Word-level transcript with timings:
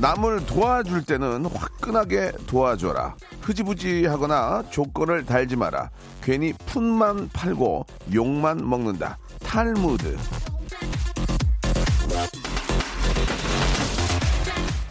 남을 0.00 0.44
도와줄 0.44 1.04
때는 1.04 1.46
화끈하게 1.46 2.32
도와줘라. 2.46 3.16
흐지부지 3.40 4.06
하거나 4.06 4.62
조건을 4.70 5.24
달지 5.24 5.56
마라. 5.56 5.90
괜히 6.22 6.52
푼만 6.66 7.30
팔고 7.32 7.86
욕만 8.12 8.68
먹는다. 8.68 9.16
탈무드. 9.42 10.16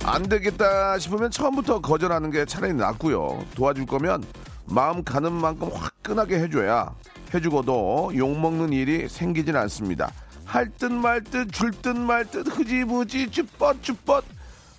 안 0.04 0.24
되겠다 0.24 0.98
싶으면 0.98 1.30
처음부터 1.30 1.82
거절하는 1.82 2.32
게 2.32 2.46
차라리 2.46 2.74
낫고요. 2.74 3.46
도와줄 3.56 3.86
거면 3.86 4.24
마음 4.66 5.04
가는 5.04 5.32
만큼 5.32 5.70
화끈하게 5.72 6.40
해줘야 6.40 6.94
해주고도 7.34 8.12
욕먹는 8.16 8.74
일이 8.74 9.08
생기진 9.08 9.56
않습니다. 9.56 10.12
할 10.46 10.70
듯 10.70 10.92
말 10.92 11.22
듯 11.24 11.52
줄 11.52 11.72
듯 11.82 11.98
말 11.98 12.26
듯 12.26 12.48
흐지부지 12.48 13.30
쭈뼛쭈뼛 13.32 14.24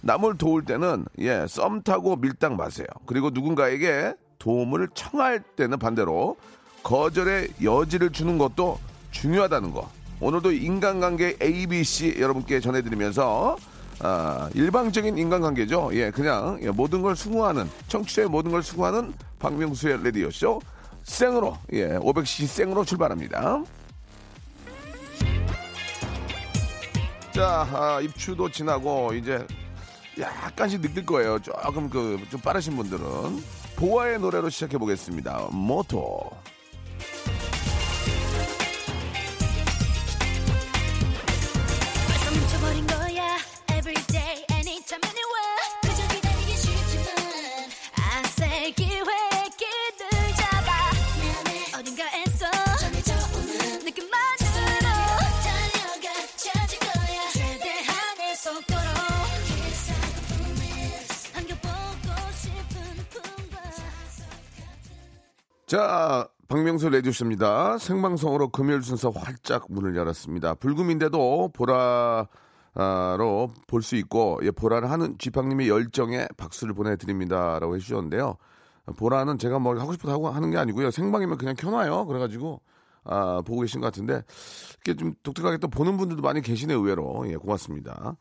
남을 0.07 0.39
도울 0.39 0.65
때는 0.65 1.05
예, 1.19 1.47
썸 1.49 1.83
타고 1.83 2.17
밀당 2.17 2.57
마세요. 2.57 2.87
그리고 3.07 3.31
누군가에게 3.31 4.15
도움을 4.39 4.89
청할 4.95 5.41
때는 5.57 5.79
반대로 5.79 6.37
거절의 6.83 7.49
여지를 7.63 8.11
주는 8.11 8.39
것도 8.39 8.79
중요하다는 9.11 9.73
거. 9.73 9.91
오늘도 10.21 10.53
인간관계 10.53 11.39
ABC 11.43 12.17
여러분께 12.21 12.61
전해드리면서 12.61 13.57
아, 13.99 14.49
일방적인 14.55 15.19
인간관계죠. 15.19 15.91
예, 15.95 16.11
그냥 16.11 16.59
예, 16.63 16.71
모든 16.71 17.03
걸 17.03 17.17
수긍하는 17.17 17.69
청취자의 17.89 18.29
모든 18.29 18.53
걸 18.53 18.63
수긍하는 18.63 19.13
박명수의 19.41 20.05
레디오 20.05 20.31
쇼 20.31 20.61
생으로 21.03 21.59
예, 21.73 21.99
500cc 21.99 22.47
생으로 22.47 22.85
출발합니다. 22.85 23.65
자, 27.33 27.69
아, 27.73 28.01
입추도 28.01 28.49
지나고 28.51 29.13
이제 29.13 29.47
약간씩 30.19 30.81
느낄 30.81 31.05
거예요. 31.07 31.39
조금 31.41 31.89
그 31.91 32.19
좀 32.31 32.41
빠르신 32.41 32.77
분들은 32.77 33.05
보아의 33.77 34.19
노래로 34.19 34.49
시작해 34.51 34.79
보겠습니다. 34.79 35.49
모토. 35.53 36.31
자, 65.67 66.29
박명수 66.47 66.91
레디오쇼입니다. 66.91 67.79
생방송으로 67.79 68.51
금요일 68.51 68.83
순서 68.83 69.11
활짝 69.11 69.67
문을 69.69 69.97
열었습니다. 69.97 70.55
불금인데도 70.55 71.51
보라로 71.53 72.29
볼 73.67 73.83
수 73.83 73.97
있고, 73.97 74.39
예, 74.45 74.53
보라를 74.53 74.89
하는 74.93 75.19
지팡님의 75.19 75.69
열정에 75.69 76.29
박수를 76.37 76.73
보내드립니다 76.73 77.59
라고 77.59 77.75
해주셨는데요. 77.75 78.37
보라는 78.97 79.39
제가 79.39 79.59
뭐 79.59 79.77
하고 79.77 79.93
싶어서 79.93 80.15
하고 80.15 80.29
하는 80.29 80.53
게 80.53 80.57
아니고요. 80.57 80.93
생방이면 80.93 81.37
그냥 81.37 81.57
켜놔요. 81.57 82.07
그래가지고, 82.07 82.61
아, 83.03 83.43
보고 83.45 83.63
계신 83.63 83.81
것 83.81 83.89
같은데, 83.89 84.23
이렇게 84.85 84.97
좀 84.97 85.15
독특하게 85.25 85.59
또 85.59 85.67
보는 85.67 85.97
분들도 85.97 86.23
많이 86.23 86.43
계시네요, 86.43 86.79
의외로. 86.79 87.25
예, 87.29 87.35
고맙습니다. 87.35 88.17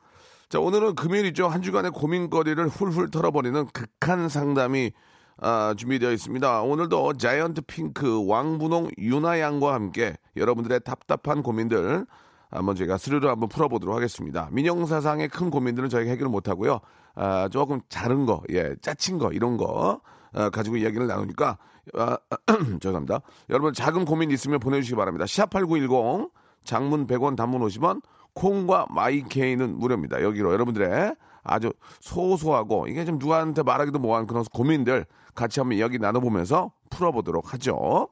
자, 0.50 0.60
오늘은 0.60 0.96
금요일이죠. 0.96 1.48
한 1.48 1.62
주간의 1.62 1.92
고민거리를 1.92 2.68
훌훌 2.70 3.12
털어버리는 3.12 3.68
극한 3.68 4.30
상담이 4.30 4.94
아, 5.38 5.74
준비되어 5.78 6.12
있습니다. 6.12 6.62
오늘도 6.62 7.14
자이언트 7.14 7.62
핑크 7.64 8.26
왕분홍 8.26 8.92
유나양과 8.98 9.74
함께 9.74 10.16
여러분들의 10.38 10.82
답답한 10.86 11.44
고민들 11.44 12.06
한번 12.50 12.76
제가 12.76 12.98
스르르 12.98 13.28
한번 13.28 13.50
풀어보도록 13.50 13.96
하겠습니다. 13.96 14.48
민영사상의 14.52 15.28
큰 15.28 15.50
고민들은 15.50 15.90
저희가 15.90 16.10
해결을 16.12 16.30
못하고요. 16.30 16.80
아, 17.16 17.50
조금 17.50 17.82
작은 17.90 18.26
거, 18.26 18.44
예, 18.52 18.76
짜친 18.82 19.18
거, 19.18 19.32
이런 19.32 19.58
거 19.58 20.00
아, 20.34 20.50
가지고 20.50 20.78
이야기를 20.78 21.08
나누니까 21.08 21.58
아, 21.96 22.18
죄송합니다. 22.80 23.20
여러분 23.50 23.74
작은 23.74 24.06
고민 24.06 24.32
있으면 24.32 24.60
보내주시기 24.60 24.96
바랍니다. 24.96 25.26
샵8910 25.26 26.32
장문 26.64 27.08
100원 27.08 27.36
단문 27.36 27.62
50원 27.62 28.02
콩과 28.34 28.88
마이케이는 28.90 29.78
무료입니다. 29.78 30.22
여기로 30.22 30.52
여러분들의 30.54 31.16
아주 31.44 31.72
소소하고 32.02 32.88
이게 32.88 33.06
좀 33.06 33.18
누구한테 33.18 33.64
말하기도 33.64 34.00
뭐한 34.00 34.28
그런 34.28 34.44
고민들 34.46 35.06
같이 35.36 35.60
한번 35.60 35.78
이야기 35.78 36.00
나눠보면서 36.00 36.72
풀어보도록 36.90 37.54
하죠. 37.54 38.10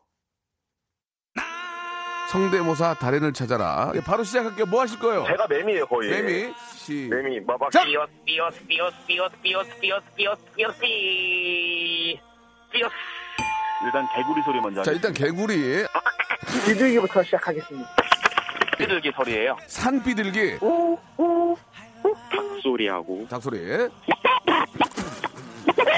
성대모사 2.30 2.96
달인을 2.96 3.32
찾아라. 3.34 3.92
예, 3.96 4.02
바로 4.02 4.24
시작할게요. 4.24 4.66
뭐 4.66 4.82
하실 4.82 5.00
거예요? 5.00 5.24
제가 5.26 5.46
매미예요 5.48 5.86
거의. 5.86 6.10
매미 6.10 6.54
시. 6.76 7.08
매미 7.10 7.42
마박 7.42 7.72
자! 7.72 7.84
삐어스 7.86 8.12
삐어스 8.26 8.66
삐어스 8.66 8.96
삐어스 9.06 9.36
삐어스 9.42 9.70
삐어스 9.80 10.06
삐어스 10.16 10.42
삐어스 10.56 10.80
삐 10.80 12.20
삐어스 12.72 12.94
일단 13.86 14.08
개구리 14.16 14.42
소리 14.44 14.60
먼저 14.62 14.82
자 14.84 14.92
일단 14.92 15.14
개구리 15.14 15.86
비둘기부터 16.66 17.22
시작하겠습니다. 17.24 17.90
삐들기 18.80 19.12
소리예요 19.16 19.56
산 19.68 20.02
비둘기 20.02 20.58
소리하고 22.64 23.28
닭소리 23.30 23.90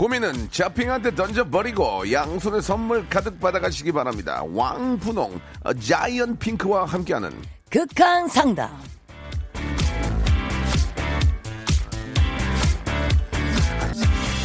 고민은 0.00 0.50
자핑한테 0.50 1.14
던져버리고 1.14 2.10
양손에 2.10 2.62
선물 2.62 3.06
가득 3.06 3.38
받아가시기 3.38 3.92
바랍니다. 3.92 4.42
왕분홍 4.50 5.38
어, 5.62 5.74
자이언 5.74 6.38
핑크와 6.38 6.86
함께하는 6.86 7.30
극한 7.68 8.26
상담. 8.26 8.70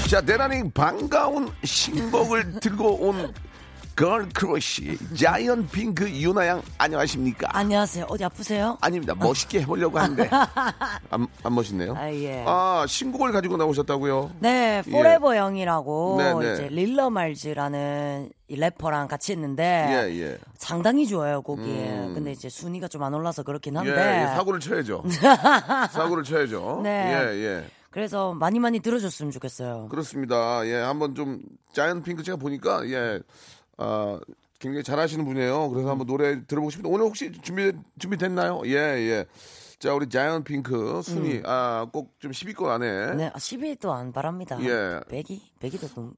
자 0.10 0.20
대단히 0.20 0.70
반가운 0.72 1.50
신곡을 1.64 2.60
들고 2.60 3.08
온 3.08 3.34
걸 3.96 4.28
크러쉬 4.34 4.98
자이언트 5.16 5.68
핑크 5.70 6.10
유나양 6.10 6.62
안녕하십니까? 6.78 7.48
안녕하세요. 7.54 8.06
어디 8.10 8.26
아프세요? 8.26 8.78
아닙니다. 8.82 9.16
멋있게 9.16 9.62
해보려고 9.62 9.98
하는데 10.00 10.28
안, 11.10 11.28
안 11.44 11.56
멋있네요. 11.56 11.96
아, 11.96 12.12
예. 12.12 12.44
아, 12.46 12.86
신곡을 12.88 13.32
가지고 13.32 13.56
나오셨다고요? 13.56 14.32
네, 14.40 14.82
Forever 14.92 15.36
Young이라고 15.38 16.16
네, 16.18 16.34
네. 16.34 16.54
이제 16.54 16.68
릴러 16.70 17.10
말즈라는 17.10 18.32
이 18.50 18.56
래퍼랑 18.58 19.08
같이 19.08 19.32
했는데 19.32 19.88
예, 19.90 20.20
예. 20.22 20.38
상당히 20.58 21.08
좋아요 21.08 21.42
곡이. 21.42 21.62
음. 21.64 22.12
근데 22.14 22.34
이제 22.34 22.50
순위가 22.50 22.90
좀 22.90 23.06
안 23.06 23.14
올라서 23.14 23.44
그렇긴 23.44 23.76
예, 23.76 23.78
한데. 23.78 24.22
예, 24.24 24.36
사고를 24.36 24.60
쳐야죠. 24.60 25.04
사고를 25.92 26.24
쳐야죠. 26.24 26.82
네. 26.84 27.14
예, 27.14 27.44
예. 27.46 27.66
그래서 27.92 28.34
많이 28.34 28.60
많이 28.60 28.82
들어줬으면 28.82 29.32
좋겠어요. 29.32 29.88
그렇습니다. 29.90 30.68
예, 30.68 30.76
한번 30.82 31.16
좀 31.16 31.40
자이언 31.72 32.04
핑크 32.04 32.24
제가 32.24 32.36
보니까 32.36 32.86
예, 32.90 33.22
아 33.78 34.20
굉장히 34.60 34.84
잘하시는 34.84 35.24
분이에요. 35.26 35.70
그래서 35.70 35.90
한번 35.90 36.08
노래 36.08 36.46
들어보고 36.46 36.70
싶은데 36.70 36.90
오늘 36.90 37.06
혹시 37.06 37.32
준비 37.42 37.72
준비됐나요? 38.00 38.62
예, 38.66 38.72
예. 38.74 39.26
자, 39.80 39.94
우리 39.94 40.08
자이언 40.10 40.44
핑크 40.44 41.02
순위 41.04 41.42
아꼭 41.46 42.14
좀 42.20 42.32
10위권 42.32 42.66
안에 42.68 42.88
음. 42.88 43.18
네, 43.18 43.32
10위도 43.32 43.90
안 43.92 44.14
바랍니다. 44.14 44.58
예. 44.62 45.02
100위? 45.10 45.42
100위도 45.60 45.94
좀. 45.94 46.14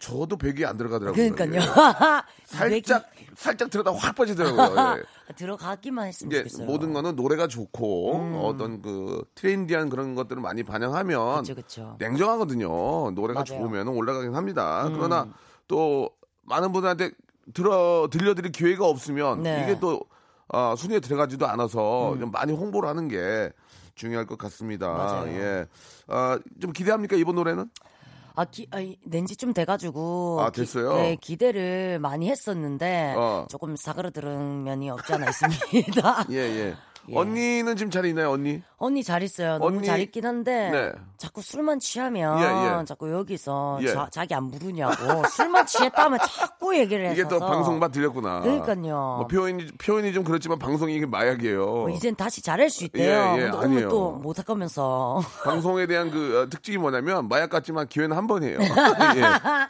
저도 0.00 0.36
100이 0.36 0.64
안 0.64 0.76
들어가더라고요. 0.76 1.34
그러니까요. 1.34 1.60
예. 1.60 1.64
살짝 2.44 3.10
100위 3.12 3.18
살짝 3.36 3.70
들어다 3.70 3.92
확 3.94 4.14
빠지더라고요. 4.14 4.98
예. 4.98 5.02
들어가기만 5.34 6.08
했으면 6.08 6.32
이게 6.32 6.38
좋겠어요. 6.44 6.66
모든 6.66 6.92
거는 6.92 7.16
노래가 7.16 7.46
좋고 7.48 8.42
어떤 8.44 8.82
그 8.82 9.24
트렌디한 9.34 9.88
그런 9.88 10.14
것들을 10.14 10.42
많이 10.42 10.62
반영하면 10.62 11.42
그쵸, 11.42 11.54
그쵸. 11.54 11.96
냉정하거든요. 11.98 13.12
노래가 13.12 13.44
맞아요. 13.48 13.62
음. 13.62 13.70
좋으면 13.70 13.88
올라가긴 13.88 14.34
합니다. 14.34 14.90
그러나 14.92 15.28
또 15.68 16.10
많은 16.48 16.72
분들한테 16.72 17.10
들어 17.54 18.08
들려드릴 18.10 18.52
기회가 18.52 18.86
없으면 18.86 19.42
네. 19.42 19.62
이게 19.64 19.78
또 19.80 20.00
아, 20.48 20.74
순위에 20.76 21.00
들어가지도 21.00 21.46
않아서 21.46 22.16
좀 22.18 22.30
많이 22.30 22.52
홍보를 22.52 22.88
하는 22.88 23.08
게 23.08 23.50
중요할 23.94 24.26
것 24.26 24.38
같습니다. 24.38 24.92
맞아요. 24.92 25.32
예. 25.32 25.66
아, 26.06 26.38
좀 26.60 26.72
기대합니까 26.72 27.16
이번 27.16 27.34
노래는? 27.34 27.68
아, 28.34 28.44
기, 28.44 28.68
아, 28.70 28.76
낸지 29.02 29.34
좀 29.36 29.52
돼가지고. 29.52 30.38
아, 30.40 30.50
기- 30.50 30.60
됐어요? 30.60 30.94
네, 30.94 31.16
기대를 31.20 31.98
많이 31.98 32.30
했었는데, 32.30 33.14
어. 33.16 33.46
조금 33.50 33.74
사그러들은 33.74 34.62
면이 34.62 34.90
없지 34.90 35.12
않아 35.14 35.28
있습니다. 35.28 36.26
예, 36.30 36.36
예. 36.36 36.76
언니는 37.16 37.76
지금 37.76 37.90
잘 37.90 38.04
있나요, 38.06 38.30
언니? 38.30 38.62
언니 38.76 39.02
잘 39.02 39.22
있어요. 39.22 39.58
너무 39.58 39.76
언니- 39.78 39.86
잘 39.86 40.00
있긴 40.00 40.24
한데, 40.26 40.70
네. 40.70 40.92
자꾸 41.16 41.42
술만 41.42 41.80
취하면, 41.80 42.38
예, 42.40 42.44
예. 42.80 42.84
자꾸 42.84 43.10
여기서 43.12 43.78
예. 43.82 43.88
자, 43.92 44.08
자기 44.10 44.34
안 44.34 44.50
부르냐고, 44.50 44.94
술만 45.32 45.66
취했다면 45.66 46.18
자꾸 46.20 46.76
얘기를 46.76 47.04
해서. 47.06 47.14
이게 47.14 47.28
또 47.28 47.38
방송만 47.40 47.90
들렸구나. 47.90 48.40
그러니까요. 48.42 49.16
뭐 49.18 49.26
표현이 49.26 49.66
표현이 49.78 50.12
좀 50.12 50.22
그렇지만 50.24 50.58
방송이 50.58 50.94
이게 50.94 51.06
마약이에요. 51.06 51.64
뭐 51.66 51.90
이젠 51.90 52.14
다시 52.14 52.42
잘할 52.42 52.70
수 52.70 52.84
있대요. 52.84 53.36
예, 53.38 53.42
예. 53.46 53.50
오늘 53.50 53.88
또 53.88 54.12
못할 54.12 54.44
거면서. 54.44 55.20
방송에 55.44 55.86
대한 55.86 56.10
그 56.10 56.42
어, 56.42 56.48
특징이 56.48 56.76
뭐냐면 56.78 57.28
마약 57.28 57.50
같지만 57.50 57.88
기회는 57.88 58.16
한 58.16 58.26
번이에요. 58.26 58.58
예. 59.16 59.22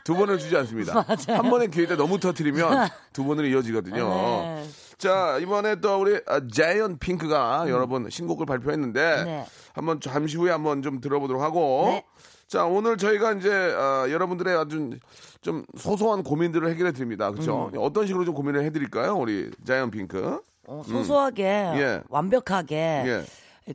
두 0.05 0.15
번을 0.15 0.39
주지 0.39 0.57
않습니다. 0.57 1.05
한 1.29 1.51
번의 1.51 1.71
기회 1.71 1.87
때 1.87 1.97
너무 1.97 2.19
터트리면 2.21 2.89
두 3.13 3.25
번으로 3.25 3.47
이어지거든요. 3.47 4.09
네. 4.09 4.65
자 4.99 5.39
이번에 5.41 5.77
또 5.77 6.01
우리 6.01 6.21
아, 6.27 6.41
자이언 6.53 6.99
핑크가 6.99 7.67
여러분 7.69 8.11
신곡을 8.11 8.47
발표했는데 8.47 9.25
네. 9.25 9.47
한번 9.73 10.01
잠시 10.01 10.37
후에 10.37 10.51
한번 10.51 10.83
좀 10.83 11.01
들어보도록 11.01 11.41
하고 11.41 11.85
네. 11.87 12.05
자 12.49 12.65
오늘 12.65 12.97
저희가 12.97 13.35
이제 13.35 13.75
아, 13.77 14.07
여러분들의 14.11 14.57
아주 14.57 14.91
좀 15.41 15.65
소소한 15.77 16.25
고민들을 16.25 16.69
해결해 16.69 16.93
드립니다. 16.93 17.31
그렇죠? 17.31 17.71
음. 17.73 17.79
어떤 17.79 18.07
식으로 18.09 18.25
좀 18.25 18.35
고민을 18.35 18.65
해 18.65 18.71
드릴까요, 18.71 19.15
우리 19.15 19.51
자이언 19.65 19.91
핑크? 19.93 20.41
어, 20.67 20.83
소소하게, 20.85 21.45
예. 21.45 22.03
완벽하게. 22.09 22.77
예. 22.77 23.25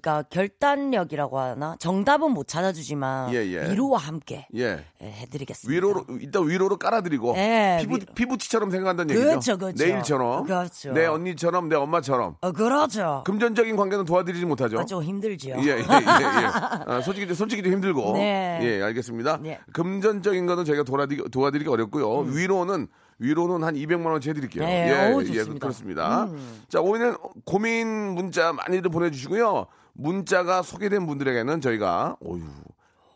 그러니까 0.02 0.24
결단력이라고 0.30 1.40
하나 1.40 1.76
정답은 1.80 2.32
못 2.32 2.48
찾아주지만 2.48 3.32
예, 3.34 3.38
예. 3.46 3.70
위로와 3.72 4.00
함께 4.00 4.48
예. 4.56 4.84
예, 5.02 5.06
해드리겠습니다. 5.06 5.72
위로로 5.72 6.06
일단 6.20 6.48
위로로 6.48 6.78
깔아드리고 6.78 7.36
예, 7.38 7.78
피부 7.82 7.96
위- 7.96 8.06
피부티처럼 8.16 8.72
생각한다는 8.72 9.12
얘기죠. 9.14 9.28
그렇죠, 9.30 9.58
그렇죠. 9.58 9.84
내일처럼, 9.86 10.44
그렇죠. 10.46 10.94
내 10.94 11.06
언니처럼, 11.06 11.70
내 11.70 11.76
엄마처럼 11.76 12.38
어, 12.42 12.52
그러죠. 12.52 13.22
금전적인 13.26 13.76
관계는 13.76 14.06
도와드리지 14.06 14.46
못하죠. 14.46 14.80
아, 14.80 14.86
좀 14.86 15.04
힘들지요. 15.04 15.58
예, 15.60 15.62
예, 15.62 15.68
예, 15.70 15.78
예. 15.78 15.84
아, 15.86 17.02
솔직히 17.04 17.28
좀- 17.28 17.36
솔직히 17.36 17.62
좀 17.62 17.74
힘들고. 17.74 18.14
네. 18.14 18.60
예, 18.64 18.82
알겠습니다. 18.82 19.38
네. 19.42 19.60
금전적인 19.74 20.46
거는 20.48 20.66
저희가 20.66 20.84
도와드리기, 20.84 21.30
도와드리기 21.30 21.70
어렵고요. 21.70 22.20
위로는 22.32 22.88
위로는 23.20 23.64
한 23.66 23.76
200만 23.76 24.08
원치 24.08 24.30
해드릴게요. 24.32 24.64
음. 24.64 24.66
네, 24.68 24.90
예, 24.90 25.12
어우, 25.14 25.22
예, 25.22 25.26
좋습니다. 25.28 25.54
음. 25.54 25.60
그렇습니다. 25.60 26.28
자, 26.68 26.82
오늘 26.82 27.16
고민 27.46 27.88
문자 28.16 28.52
많이들 28.52 28.90
보내주시고요. 28.90 29.68
문자가 29.94 30.62
소개된 30.62 31.06
분들에게는 31.08 31.62
저희가 31.62 32.18
오유. 32.20 32.44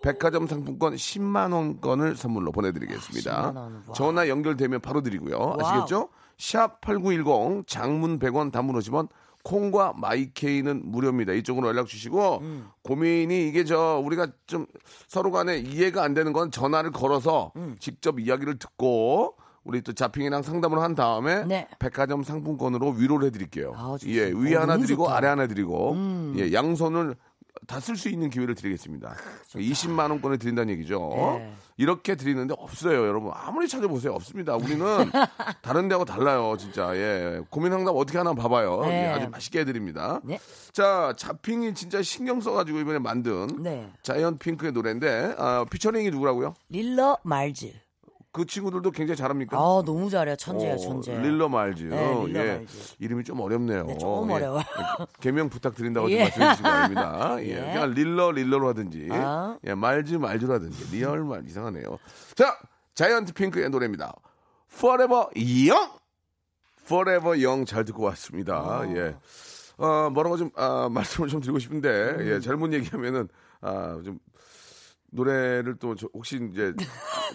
백화점 0.02 0.48
상품권 0.48 0.96
10만 0.96 1.54
원권을 1.54 2.16
선물로 2.16 2.52
보내드리겠습니다. 2.52 3.52
10만 3.52 3.56
원, 3.58 3.84
와. 3.88 3.94
전화 3.94 4.30
연결되면 4.30 4.80
바로 4.82 5.02
드리고요. 5.02 5.58
아시겠죠? 5.60 6.10
샵 6.38 6.80
8910 6.82 7.68
장문 7.68 8.20
100원 8.20 8.52
단문 8.52 8.78
50원 8.80 9.10
콩과 9.44 9.94
마이케이는 9.98 10.84
무료입니다. 10.86 11.34
이쪽으로 11.34 11.68
연락 11.70 11.88
주시고 11.88 12.40
음. 12.42 12.70
고민이 12.84 13.48
이게 13.48 13.64
저 13.64 14.02
우리가 14.04 14.28
좀 14.46 14.68
서로 15.08 15.32
간에 15.32 15.58
이해가 15.58 16.04
안 16.04 16.14
되는 16.14 16.34
건 16.34 16.52
전화를 16.52 16.92
걸어서 16.92 17.52
음. 17.56 17.76
직접 17.80 18.20
이야기를 18.20 18.60
듣고 18.60 19.36
우리 19.68 19.82
또 19.82 19.92
자핑이랑 19.94 20.44
상담을 20.44 20.80
한 20.80 20.96
다음에 20.96 21.44
네. 21.44 21.68
백화점 21.78 22.24
상품권으로 22.24 22.92
위로를 22.92 23.28
해드릴게요. 23.28 23.74
아. 23.76 23.98
예, 24.06 24.32
위 24.34 24.56
어, 24.56 24.62
하나 24.62 24.78
드리고 24.78 25.04
좋다. 25.04 25.14
음. 25.14 25.18
아래 25.18 25.28
하나 25.28 25.48
드리고 25.48 25.96
예, 26.38 26.54
양손을 26.54 27.16
다 27.66 27.80
쓸 27.80 27.98
수 27.98 28.08
있는 28.08 28.30
기회를 28.30 28.54
드리겠습니다. 28.56 29.16
20만 29.56 30.12
원권을 30.12 30.38
드린다는 30.38 30.72
얘기죠. 30.76 31.12
네. 31.40 31.54
이렇게 31.76 32.16
드리는데 32.16 32.54
없어요, 32.58 33.06
여러분. 33.08 33.32
아무리 33.34 33.68
찾아보세요, 33.68 34.14
없습니다. 34.14 34.56
우리는 34.56 34.86
다른 35.64 35.88
데하고 35.90 36.06
달라요, 36.06 36.56
진짜. 36.58 36.96
예, 36.96 37.42
고민 37.50 37.72
상담 37.72 37.96
어떻게 37.98 38.20
하나 38.20 38.34
봐봐요. 38.34 38.82
네. 38.82 39.06
예, 39.06 39.08
아주 39.08 39.30
맛있게 39.30 39.62
해드립니다. 39.62 40.22
네. 40.24 40.40
자, 40.72 41.14
자핑이 41.18 41.74
진짜 41.74 42.02
신경 42.04 42.40
써가지고 42.40 42.80
이번에 42.80 43.00
만든 43.00 43.48
네. 43.62 43.92
자이언트 44.04 44.38
핑크의 44.38 44.72
노래인데 44.72 45.36
아, 45.38 45.66
피처링이 45.70 46.12
누구라고요? 46.12 46.54
릴러 46.70 47.18
말즈. 47.24 47.74
그 48.38 48.46
친구들도 48.46 48.92
굉장히 48.92 49.18
잘합니까? 49.18 49.58
아, 49.58 49.82
너무 49.84 50.12
잘해요. 50.12 50.36
천재예요, 50.36 50.76
어, 50.76 50.78
천재. 50.78 51.18
릴러 51.18 51.50
말즈. 51.50 51.86
네, 51.86 52.26
릴러 52.28 52.40
예. 52.46 52.58
말즈. 52.58 52.96
이름이 53.00 53.24
좀 53.24 53.40
어렵네요. 53.40 53.86
네, 53.86 53.98
조금 53.98 54.30
어려워요. 54.30 54.64
개명 55.20 55.50
부탁드린다고 55.50 56.10
예. 56.12 56.30
좀 56.30 56.40
말씀해 56.44 56.50
주시기 56.52 56.64
바랍니다. 56.64 57.36
예. 57.42 57.48
예. 57.50 57.56
그냥 57.74 57.90
릴러 57.96 58.32
릴러로 58.32 58.68
하든지 58.70 59.08
아. 59.12 59.58
예, 59.66 59.74
말즈 59.74 60.14
말즈라든지 60.16 60.96
리얼 60.96 61.24
말 61.24 61.48
이상하네요. 61.48 61.98
자, 62.36 62.56
자이언트 62.94 63.34
핑크의 63.34 63.72
노래입니다. 63.72 64.14
Forever 64.72 65.30
Young. 65.36 65.92
Forever 66.84 67.44
Young 67.44 67.66
잘 67.66 67.86
듣고 67.86 68.04
왔습니다. 68.04 68.54
아. 68.58 68.88
예. 68.96 69.16
어, 69.78 70.10
뭐라고 70.12 70.38
좀 70.38 70.52
아, 70.56 70.90
말씀을 70.94 71.28
좀 71.30 71.42
드리고 71.42 71.58
싶은데 71.58 71.90
음. 71.90 72.28
예, 72.28 72.40
잘못 72.40 72.72
얘기하면은 72.74 73.30
아, 73.62 74.00
좀 74.06 74.20
노래를 75.12 75.78
또 75.80 75.96
저- 75.96 76.08
혹시 76.14 76.38
이제 76.52 76.74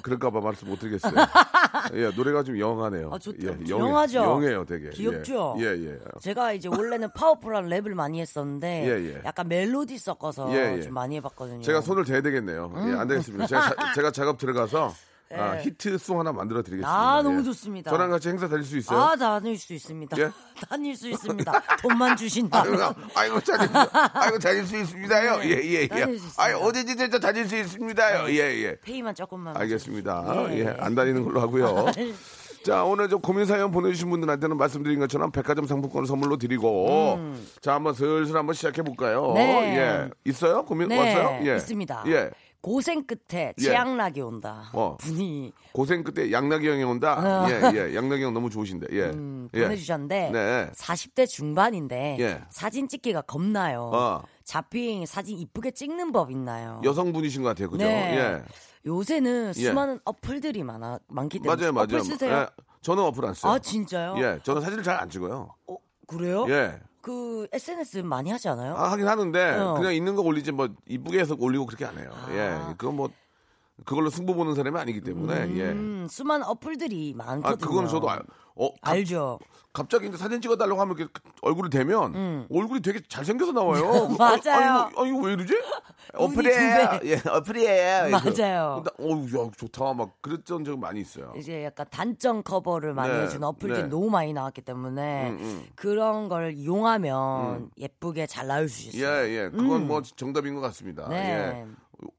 그럴까봐 0.03 0.41
말씀 0.41 0.69
못 0.69 0.79
드리겠어요. 0.79 1.13
예, 1.95 2.11
노래가 2.17 2.43
좀 2.43 2.59
영하네요. 2.59 3.11
아, 3.13 3.19
좋다. 3.19 3.39
예, 3.43 3.57
영하죠? 3.69 4.19
영해요, 4.23 4.65
되게. 4.65 4.91
귀엽죠? 4.91 5.57
예, 5.59 5.65
예. 5.65 5.91
예. 5.91 5.99
제가 6.21 6.53
이제 6.53 6.69
원래는 6.69 7.11
파워풀한 7.15 7.69
랩을 7.69 7.91
많이 7.95 8.21
했었는데 8.21 8.85
예, 8.89 9.15
예. 9.17 9.23
약간 9.25 9.49
멜로디 9.49 9.99
섞어서 9.99 10.53
예, 10.55 10.77
예. 10.79 10.83
좀 10.83 10.95
많이 10.95 11.17
해봤거든요. 11.17 11.63
제가 11.63 11.81
손을 11.81 12.05
대야 12.05 12.21
되겠네요. 12.23 12.73
예, 12.77 12.93
안 12.95 13.09
되겠습니다. 13.09 13.47
제가, 13.47 13.61
자- 13.75 13.93
제가 13.95 14.11
작업 14.11 14.39
들어가서 14.39 14.93
아, 15.35 15.57
예. 15.57 15.63
히트송 15.63 16.21
하나 16.21 16.33
만들어 16.33 16.63
드리겠습니다. 16.63 16.89
아, 16.89 17.23
너무 17.23 17.41
예. 17.41 17.45
좋습니다. 17.45 17.91
저랑 17.91 18.11
같이 18.11 18.29
행사 18.29 18.49
다닐 18.49 18.65
수 18.65 18.77
있어요? 18.77 18.99
아, 18.99 19.17
다닐 19.17 19.59
수 19.59 19.73
있습니다. 19.73 20.17
예? 20.19 20.31
다닐 20.69 20.97
수 20.97 21.09
있습니다. 21.09 21.53
돈만 21.83 22.17
주신다. 22.17 22.63
아이고, 22.63 22.77
아이고, 23.15 23.41
다닐, 23.41 23.69
아이고, 24.15 24.39
다닐 24.39 24.67
수 24.67 24.77
있습니다요. 24.77 25.39
네, 25.39 25.49
예, 25.49 25.63
예, 25.65 25.89
예. 25.91 26.19
아이, 26.37 26.53
어디든지 26.53 27.11
저 27.11 27.19
다닐 27.19 27.49
수 27.49 27.57
있습니다요. 27.57 28.29
예, 28.31 28.65
예. 28.65 28.77
페이만 28.81 29.15
조금만. 29.15 29.57
알겠습니다. 29.57 30.25
예. 30.51 30.59
예, 30.59 30.77
안 30.79 30.95
다니는 30.95 31.25
걸로 31.25 31.41
하고요. 31.41 31.87
자, 32.65 32.85
오늘 32.85 33.09
저 33.09 33.17
고민 33.19 33.45
사연 33.45 33.71
보내주신 33.71 34.09
분들한테는 34.11 34.57
말씀드린 34.57 34.99
것처럼 35.01 35.33
백화점 35.33 35.67
상품권을 35.67 36.07
선물로 36.07 36.37
드리고, 36.37 37.19
자, 37.61 37.75
한번 37.75 37.95
슬슬 37.95 38.37
한번 38.37 38.55
시작해 38.55 38.83
볼까요? 38.83 39.31
음. 39.31 39.35
네. 39.35 39.77
예. 39.79 40.11
있어요? 40.25 40.65
고민 40.65 40.89
네, 40.89 40.99
왔어요? 40.99 41.47
예. 41.47 41.57
있습니다. 41.57 42.05
예. 42.07 42.31
고생 42.61 43.05
끝에 43.05 43.53
예. 43.59 43.63
최악락이 43.63 44.21
온다. 44.21 44.71
어. 44.73 44.97
분이 45.01 45.53
고생 45.73 46.05
끝에 46.05 46.31
양락이 46.31 46.69
형이 46.69 46.85
온다? 46.85 47.45
예, 47.51 47.77
예. 47.77 47.97
양락이 47.97 48.23
형 48.23 48.33
너무 48.33 48.51
좋으신데, 48.51 48.87
예. 48.93 49.03
아. 49.07 49.11
음, 49.11 49.49
예. 49.55 49.63
보내주셨는데 49.63 50.31
네. 50.33 50.71
40대 50.73 51.27
중반인데 51.27 52.17
예. 52.21 52.41
사진 52.51 52.87
찍기가 52.87 53.23
겁나요. 53.23 53.91
어. 53.93 54.23
자핑 54.45 55.07
사진 55.07 55.39
이쁘게 55.39 55.73
찍는 55.73 56.13
법 56.13 56.31
있나요? 56.31 56.81
여성분이신 56.85 57.43
것 57.43 57.49
같아요. 57.49 57.69
그죠? 57.69 57.85
네. 57.85 58.17
예. 58.17 58.43
요새는 58.85 59.53
예. 59.57 59.69
수많은 59.69 60.01
어플들이 60.05 60.63
많아 60.65 60.99
많기 61.09 61.39
때문에 61.39 61.57
맞아요, 61.61 61.73
맞아요. 61.73 61.85
어플 61.87 62.01
쓰세요? 62.05 62.33
예. 62.39 62.47
저는 62.81 63.03
어플 63.05 63.25
안 63.27 63.35
써요. 63.35 63.53
아 63.53 63.59
진짜요? 63.59 64.15
예, 64.19 64.41
저는 64.43 64.61
사진을 64.63 64.83
잘 64.83 64.97
안 65.01 65.09
찍어요. 65.09 65.55
어, 65.69 65.77
그래요? 66.07 66.47
예. 66.49 66.81
그 67.01 67.47
SNS 67.53 67.99
많이 67.99 68.31
하지 68.31 68.49
않아요? 68.49 68.75
아, 68.77 68.93
하긴 68.93 69.07
하는데 69.09 69.51
어. 69.59 69.75
그냥 69.75 69.95
있는 69.95 70.15
거 70.15 70.23
올리지 70.23 70.53
뭐 70.53 70.69
이쁘게 70.89 71.19
해서 71.21 71.35
올리고 71.39 71.67
그렇게 71.67 71.85
안 71.85 71.99
해요. 71.99 72.11
아. 72.13 72.33
예. 72.33 72.75
그건 72.77 72.97
뭐 72.97 73.09
그걸로 73.85 74.11
승부 74.11 74.35
보는 74.35 74.55
사람이 74.55 74.79
아니기 74.79 75.01
때문에 75.01 75.55
예. 75.57 75.71
음, 75.71 76.07
수많은 76.11 76.47
어플들이 76.47 77.15
많거든요. 77.17 77.53
아, 77.53 77.57
그건 77.57 77.89
저도 77.89 78.09
알, 78.11 78.21
어, 78.55 78.71
갑- 78.81 78.91
알죠. 78.93 79.39
갑자기 79.75 80.07
이제 80.09 80.19
사진 80.19 80.43
찍어달라고 80.43 80.79
하면 80.83 80.99
이렇게 80.99 81.13
얼굴을 81.41 81.71
대면 81.71 82.47
얼굴이 82.53 82.83
되게 82.83 83.01
잘생겨서 83.09 83.53
나와요. 83.53 83.83
음. 84.13 84.17
맞아요. 84.19 84.39
아, 84.53 84.91
이거, 84.91 85.03
아, 85.03 85.07
이거 85.07 85.19
왜 85.21 85.33
이러지? 85.33 85.55
어플이에요. 86.15 86.99
두 87.01 87.09
예, 87.09 87.23
어플이에요. 87.27 88.11
맞아요. 88.11 88.85
어우, 88.99 89.25
야, 89.29 89.51
좋다. 89.57 89.95
막 89.95 90.11
그랬던 90.21 90.65
적이 90.65 90.77
많이 90.79 91.01
있어요. 91.01 91.33
이제 91.39 91.65
약간 91.65 91.87
단점 91.91 92.43
커버를 92.43 92.93
많이 92.93 93.15
네, 93.15 93.23
해주는 93.23 93.43
어플들이 93.49 93.83
네. 93.85 93.89
너무 93.89 94.11
많이 94.11 94.35
나왔기 94.35 94.61
때문에 94.61 95.31
음, 95.31 95.39
음. 95.41 95.65
그런 95.75 96.29
걸 96.29 96.53
이용하면 96.53 97.71
예쁘게 97.79 98.27
잘 98.27 98.49
나올 98.49 98.69
수 98.69 98.85
예, 98.87 98.89
있어요. 98.99 99.29
예. 99.29 99.49
그건 99.51 99.87
뭐 99.87 100.03
정답인 100.03 100.55
것 100.55 100.61
같습니다. 100.61 101.05
음. 101.07 101.11
네. 101.11 101.65
예. 101.67 101.67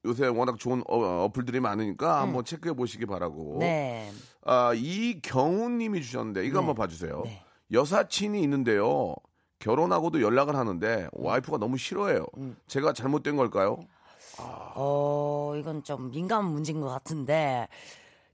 요새 0.05 0.27
워낙 0.27 0.57
좋은 0.59 0.83
어, 0.87 1.29
플들이 1.33 1.59
많으니까 1.59 2.21
한번 2.21 2.45
체크해 2.45 2.73
보시기 2.73 3.05
바라고. 3.05 3.55
음. 3.55 3.59
네. 3.59 4.11
아, 4.45 4.73
이경우님이 4.75 6.01
주셨는데 6.01 6.45
이거 6.45 6.59
한번 6.59 6.75
봐주세요. 6.75 7.21
네. 7.25 7.41
여사친이 7.71 8.41
있는데요. 8.43 9.15
결혼하고도 9.59 10.21
연락을 10.21 10.55
하는데 10.55 11.07
와이프가 11.13 11.57
너무 11.57 11.77
싫어해요. 11.77 12.25
음. 12.37 12.55
제가 12.67 12.93
잘못된 12.93 13.37
걸까요? 13.37 13.79
어, 14.37 15.53
이건 15.57 15.83
좀 15.83 16.11
민감한 16.11 16.51
문제인 16.51 16.81
것 16.81 16.89
같은데 16.89 17.67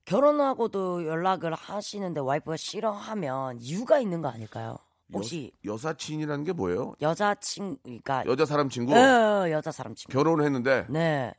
결혼하고도 0.06 1.06
연락을 1.06 1.54
하시는데 1.54 2.20
와이프가 2.20 2.56
싫어하면 2.56 3.58
이유가 3.60 4.00
있는 4.00 4.22
거 4.22 4.28
아닐까요? 4.28 4.76
혹시 5.12 5.52
여, 5.64 5.76
사친이라는 5.76 6.44
게 6.44 6.52
뭐예요? 6.52 6.92
여자친 7.00 7.78
그러니까 7.82 8.24
여자 8.26 8.44
사람 8.46 8.68
친구 8.68 8.94
어, 8.94 9.50
여자 9.50 9.70
사람 9.72 9.94
친구. 9.94 10.12
결혼을 10.12 10.44
했는데 10.44 10.86
네. 10.88 11.32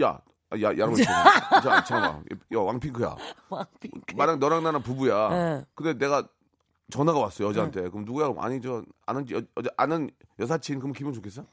야, 0.00 0.20
야, 0.60 0.76
여러분 0.76 0.94
자, 1.62 1.84
잠깐만. 1.84 2.24
야, 2.52 2.58
왕핑크야. 2.58 3.16
왕핑크. 3.50 4.14
나랑 4.16 4.38
너랑 4.40 4.62
나랑 4.62 4.82
부부야. 4.82 5.28
네. 5.30 5.64
근데 5.74 5.94
내가 5.94 6.26
전화가 6.90 7.18
왔어 7.18 7.44
여자한테. 7.44 7.88
그럼 7.88 8.04
누구야? 8.04 8.32
아니 8.38 8.60
저 8.60 8.84
아는 9.06 9.28
여, 9.30 9.40
여자 9.56 9.70
아는 9.76 10.10
여사친 10.38 10.78
그럼 10.80 10.92
기분 10.92 11.12
좋겠어? 11.12 11.44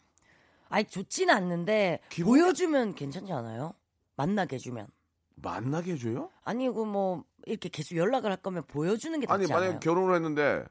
아니 0.70 0.86
좋진 0.86 1.30
않는데 1.30 2.00
기분- 2.10 2.34
보여주면 2.40 2.96
괜찮지 2.96 3.32
않아요? 3.34 3.74
만나게 4.16 4.56
해주면. 4.56 4.88
만나게 5.36 5.94
해줘요? 5.94 6.30
아니고 6.44 6.86
뭐 6.86 7.24
이렇게 7.46 7.70
계속 7.70 7.96
연락을 7.96 8.30
할 8.30 8.38
거면 8.38 8.64
보여주는 8.68 9.20
게 9.20 9.26
아니 9.30 9.42
낫지 9.42 9.52
만약에 9.54 9.68
않아요? 9.70 9.80
결혼을 9.80 10.16
했는데 10.16 10.64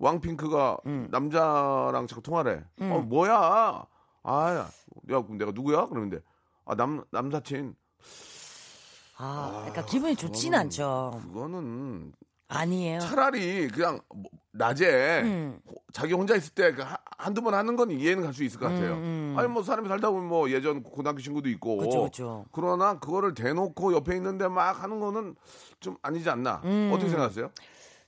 왕핑크가 0.00 0.78
음. 0.86 1.08
남자랑 1.10 2.06
자꾸 2.08 2.22
통화를 2.22 2.58
해. 2.58 2.64
음. 2.80 2.92
어 2.92 2.98
뭐야? 3.00 3.84
아야, 4.22 4.58
야 5.12 5.24
내가 5.38 5.52
누구야? 5.52 5.86
그러는데 5.86 6.20
아 6.64 6.74
남 6.74 7.04
남사친. 7.10 7.74
아, 9.18 9.50
그러니까 9.66 9.84
기분이 9.84 10.16
좋지는 10.16 10.58
그거는- 10.58 10.60
않죠. 10.62 11.20
그거는 11.22 12.12
아니에요. 12.48 13.00
차라리 13.00 13.68
그냥 13.68 14.00
뭐 14.08 14.24
낮에 14.52 15.20
음. 15.22 15.60
호- 15.68 15.74
자기 15.92 16.14
혼자 16.14 16.34
있을 16.34 16.54
때그 16.54 16.82
한- 16.82 16.96
한두 17.18 17.42
번 17.42 17.54
하는 17.54 17.76
건 17.76 17.90
이해는 17.90 18.22
갈 18.24 18.32
수 18.32 18.42
있을 18.42 18.58
것 18.58 18.66
같아요. 18.66 18.94
음, 18.94 19.32
음. 19.34 19.34
아니 19.38 19.46
뭐 19.48 19.62
사람이 19.62 19.88
살다 19.88 20.10
보면 20.10 20.26
뭐 20.26 20.50
예전 20.50 20.82
고등학교 20.82 21.20
친구도 21.20 21.48
있고. 21.50 21.76
그쵸, 21.76 22.04
그쵸. 22.04 22.46
그러나 22.50 22.98
그거를 22.98 23.34
대놓고 23.34 23.92
옆에 23.94 24.16
있는데 24.16 24.48
막 24.48 24.82
하는 24.82 24.98
거는 24.98 25.36
좀 25.80 25.96
아니지 26.02 26.28
않나. 26.30 26.62
음. 26.64 26.90
어떻게 26.92 27.10
생각하세요? 27.10 27.50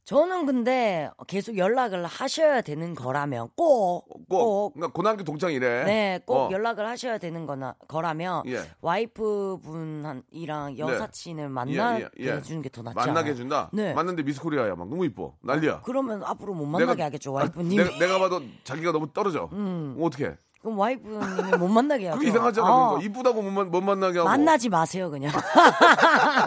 저는 0.04 0.46
근데 0.46 1.08
계속 1.28 1.56
연락을 1.56 2.04
하셔야 2.06 2.60
되는 2.60 2.92
거라면 2.94 3.50
꼭, 3.54 4.04
꼭, 4.08 4.28
꼭, 4.28 4.74
그러니까 4.74 4.92
고등학교 4.92 5.22
동창이래. 5.22 5.84
네, 5.84 6.20
꼭 6.26 6.34
어. 6.36 6.48
연락을 6.50 6.84
하셔야 6.88 7.18
되는 7.18 7.46
거나, 7.46 7.76
거라면 7.86 8.42
예. 8.46 8.62
와이프분이랑 8.80 10.76
여사친을 10.76 11.48
만나게 11.48 12.08
예, 12.18 12.26
예. 12.26 12.32
해주는 12.32 12.62
게 12.62 12.68
더 12.72 12.82
낫지 12.82 12.96
만나게 12.96 13.18
않아요? 13.20 13.30
해준다. 13.32 13.70
네. 13.72 13.88
만났는데 13.94 14.22
미스코리아야 14.24 14.74
막 14.74 14.88
너무 14.88 15.04
이뻐. 15.04 15.34
난리야. 15.42 15.82
그러면 15.84 16.24
앞으로 16.24 16.54
못 16.54 16.66
만나게 16.66 17.02
하겠죠, 17.02 17.32
와이프님이. 17.34 17.80
아, 17.80 17.84
내가, 17.84 17.98
내가 17.98 18.18
봐도 18.18 18.40
자기가 18.64 18.90
너무 18.92 19.12
떨어져. 19.12 19.50
음. 19.52 19.96
어떻게? 20.00 20.34
그럼 20.62 20.78
와이프님이 20.78 21.58
못 21.58 21.68
만나게 21.68 22.06
하죠. 22.08 22.18
그게 22.18 22.30
이상하잖아. 22.30 22.66
어. 22.66 22.88
그러니까 22.96 23.10
이쁘다고 23.10 23.42
못, 23.42 23.50
만- 23.50 23.70
못 23.70 23.80
만나게 23.82 24.18
하고. 24.18 24.28
만나지 24.30 24.68
마세요, 24.68 25.10
그냥. 25.10 25.30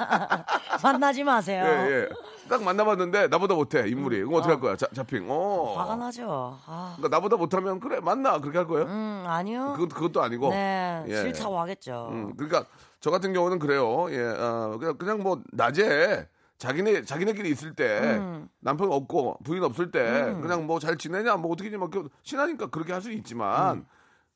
만나지 0.83 1.23
마세요. 1.23 1.63
예, 1.65 1.91
예. 2.01 2.09
딱 2.49 2.63
만나봤는데 2.63 3.27
나보다 3.27 3.55
못해 3.55 3.87
인물이. 3.87 4.17
그럼 4.23 4.35
어떻게 4.35 4.51
할 4.51 4.59
거야? 4.61 4.75
자, 4.75 4.87
잡핑. 4.93 5.25
어. 5.29 5.73
음. 5.73 5.79
화가 5.79 5.95
나죠. 5.95 6.59
아, 6.65 6.93
그러니까 6.95 7.15
나보다 7.15 7.37
못하면 7.37 7.79
그래 7.79 7.99
만나 7.99 8.39
그렇게 8.39 8.57
할 8.59 8.67
거예요? 8.67 8.85
음, 8.85 9.23
아니요. 9.27 9.73
그것 9.75 9.89
그것도 9.93 10.21
아니고. 10.21 10.49
네, 10.51 11.03
예. 11.07 11.15
싫다고 11.21 11.59
하겠죠. 11.59 12.09
음, 12.11 12.33
그러니까 12.35 12.65
저 12.99 13.09
같은 13.11 13.33
경우는 13.33 13.59
그래요. 13.59 14.07
예, 14.11 14.21
어, 14.23 14.77
그냥 14.79 14.97
그냥 14.97 15.23
뭐 15.23 15.41
낮에 15.51 16.27
자기네 16.57 17.03
자기네끼리 17.03 17.49
있을 17.49 17.75
때 17.75 17.99
음. 18.17 18.47
남편 18.59 18.91
없고 18.91 19.39
부인 19.43 19.63
없을 19.63 19.91
때 19.91 20.33
그냥 20.41 20.65
뭐 20.67 20.79
잘 20.79 20.97
지내냐 20.97 21.35
뭐 21.37 21.51
어떻게지 21.51 21.75
뭐 21.77 21.89
그- 21.89 22.07
친하니까 22.23 22.67
그렇게 22.67 22.93
할 22.93 23.01
수 23.01 23.11
있지만 23.11 23.77
음. 23.79 23.85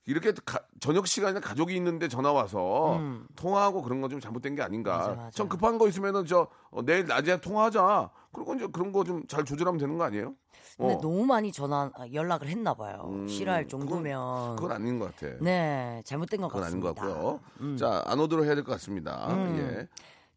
이렇게 0.10 0.34
가- 0.44 0.60
저녁 0.80 1.06
시간에 1.06 1.40
가족이 1.40 1.76
있는데 1.76 2.08
전화 2.08 2.32
와서 2.32 3.00
통화하고 3.36 3.84
그런 3.84 4.02
건 4.02 4.10
좀 4.10 4.20
잘못된 4.20 4.56
게 4.56 4.64
아닌가. 4.64 4.96
음. 4.96 4.98
맞아, 5.00 5.12
맞아. 5.14 5.30
전 5.30 5.48
급한 5.48 5.78
거 5.78 5.88
있으면은 5.88 6.26
저 6.26 6.48
어, 6.72 6.82
내일 6.84 7.06
낮에 7.06 7.40
통화하자. 7.40 8.10
그리고 8.34 8.56
이제 8.56 8.68
그런 8.72 8.92
거 8.92 9.04
좀 9.04 9.24
잘 9.28 9.46
조절하면 9.46 9.78
되는 9.80 9.98
거 10.00 10.04
아니에요? 10.06 10.34
근데 10.78 10.96
어. 10.96 11.00
너무 11.02 11.26
많이 11.26 11.52
전화 11.52 11.92
아, 11.94 12.06
연락을 12.12 12.48
했나 12.48 12.74
봐요. 12.74 13.04
음, 13.06 13.28
싫어할 13.28 13.66
그건- 13.68 13.82
정도면. 13.82 14.56
그건 14.56 14.72
아닌 14.72 14.98
것 14.98 15.16
같아. 15.16 15.36
네, 15.42 16.02
잘못된 16.06 16.42
것 16.42 16.48
그건 16.48 16.64
아닌 16.64 16.80
같습니다. 16.82 17.02
것 17.06 17.14
같고요. 17.14 17.40
음. 17.62 17.78
자, 17.78 18.02
안오드로 18.08 18.46
해야 18.46 18.56
될 18.56 18.64
것 18.64 18.72
같습니다. 18.74 19.28
예. 19.58 19.88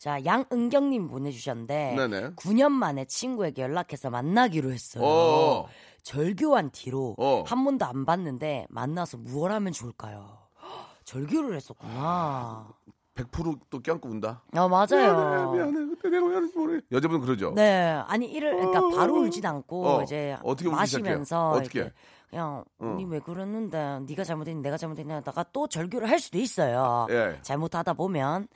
자, 0.03 0.19
양은경님 0.25 1.07
보내주셨는데 1.07 1.95
네네. 1.97 2.31
9년 2.31 2.73
만에 2.73 3.05
친구에게 3.05 3.63
연락해서 3.63 4.11
만나기로 4.11 4.73
했어요. 4.73 5.05
어. 5.05 5.69
절교한 6.03 6.71
뒤로 6.73 7.15
어. 7.19 7.45
한 7.47 7.65
번도 7.65 7.85
안 7.85 8.05
봤는데 8.05 8.67
만나서 8.69 9.19
무얼 9.19 9.53
하면 9.53 9.73
좋을까요? 9.73 10.39
절교를 11.05 11.55
했었구나. 11.55 12.67
100%또 13.15 13.79
껴안고 13.79 14.09
운다. 14.09 14.43
아 14.57 14.67
맞아요. 14.67 15.53
미안해, 15.53 15.71
미안해. 15.71 15.95
그때 15.95 16.09
내가 16.09 16.27
미안해, 16.27 16.49
뭐래. 16.53 16.81
여자분 16.91 17.21
그러죠. 17.21 17.53
네, 17.55 17.93
아니 18.09 18.27
이를 18.27 18.57
그러니까 18.57 18.97
바로 18.97 19.21
울진 19.21 19.47
않고 19.47 19.87
어, 19.87 20.03
이제 20.03 20.37
어떻게 20.43 20.69
마시면서? 20.69 21.51
어떻게? 21.51 21.93
그냥 22.29 22.65
어. 22.81 22.97
니왜 22.99 23.21
그랬는데 23.21 24.01
네가 24.09 24.25
잘못했니 24.25 24.63
내가 24.63 24.77
잘못했니 24.77 25.13
하다가 25.13 25.45
또 25.53 25.69
절교를 25.69 26.11
할 26.11 26.19
수도 26.19 26.39
있어요. 26.39 27.07
예. 27.11 27.39
잘못하다 27.43 27.93
보면 27.93 28.49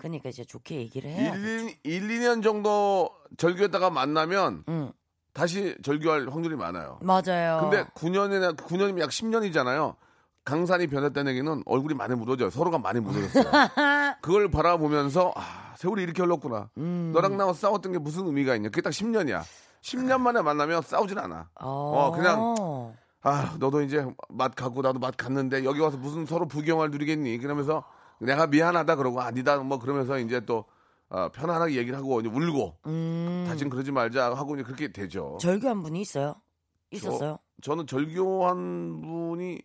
그러니까 0.00 0.30
이제 0.30 0.44
좋게 0.44 0.76
얘기를 0.76 1.10
해야 1.10 1.32
돼. 1.34 1.38
1, 1.38 1.76
1, 1.84 2.08
2년 2.08 2.42
정도 2.42 3.10
절교했다가 3.36 3.90
만나면 3.90 4.64
응, 4.68 4.92
다시 5.34 5.76
절교할 5.82 6.28
확률이 6.30 6.56
많아요. 6.56 6.98
맞아요. 7.02 7.60
근데 7.60 7.84
9년이나 7.94 8.56
9년이면 8.56 9.00
약 9.00 9.10
10년이잖아요. 9.10 9.96
강산이 10.44 10.86
변했다는 10.86 11.32
얘기는 11.32 11.62
얼굴이 11.66 11.94
많이 11.94 12.14
묻어져요. 12.14 12.48
서로가 12.48 12.78
많이 12.78 12.98
묻어졌어요. 13.00 13.44
그걸 14.22 14.50
바라보면서 14.50 15.32
아, 15.36 15.74
세월이 15.76 16.02
이렇게 16.02 16.22
흘렀구나. 16.22 16.70
음. 16.78 17.12
너랑 17.14 17.36
나와 17.36 17.52
싸웠던 17.52 17.92
게 17.92 17.98
무슨 17.98 18.26
의미가 18.26 18.56
있냐. 18.56 18.70
그게 18.70 18.80
딱 18.80 18.90
10년이야. 18.90 19.42
10년 19.82 20.20
만에 20.20 20.40
만나면 20.40 20.82
싸우질 20.82 21.18
않아. 21.18 21.50
어, 21.60 22.12
그냥 22.14 22.94
아, 23.22 23.54
너도 23.58 23.82
이제 23.82 24.06
맛 24.30 24.54
가고 24.54 24.80
나도 24.80 24.98
맛 24.98 25.14
갔는데 25.16 25.64
여기 25.64 25.80
와서 25.80 25.98
무슨 25.98 26.24
서로 26.24 26.48
부경을 26.48 26.90
누리겠니? 26.90 27.36
그러면서 27.38 27.84
내가 28.20 28.46
미안하다 28.46 28.96
그러고 28.96 29.20
아니다 29.20 29.56
뭐 29.58 29.78
그러면서 29.78 30.18
이제 30.18 30.40
또 30.40 30.64
어, 31.08 31.28
편안하게 31.30 31.76
얘기를 31.76 31.98
하고 31.98 32.20
이제 32.20 32.28
울고 32.28 32.76
음, 32.86 33.44
다신 33.48 33.68
그러지 33.68 33.90
말자 33.90 34.32
하고 34.34 34.54
이제 34.54 34.62
그렇게 34.62 34.92
되죠. 34.92 35.38
절교한 35.40 35.82
분이 35.82 36.00
있어요? 36.02 36.36
있었어요? 36.92 37.38
저, 37.62 37.74
는 37.74 37.86
절교한 37.86 39.00
분이 39.00 39.60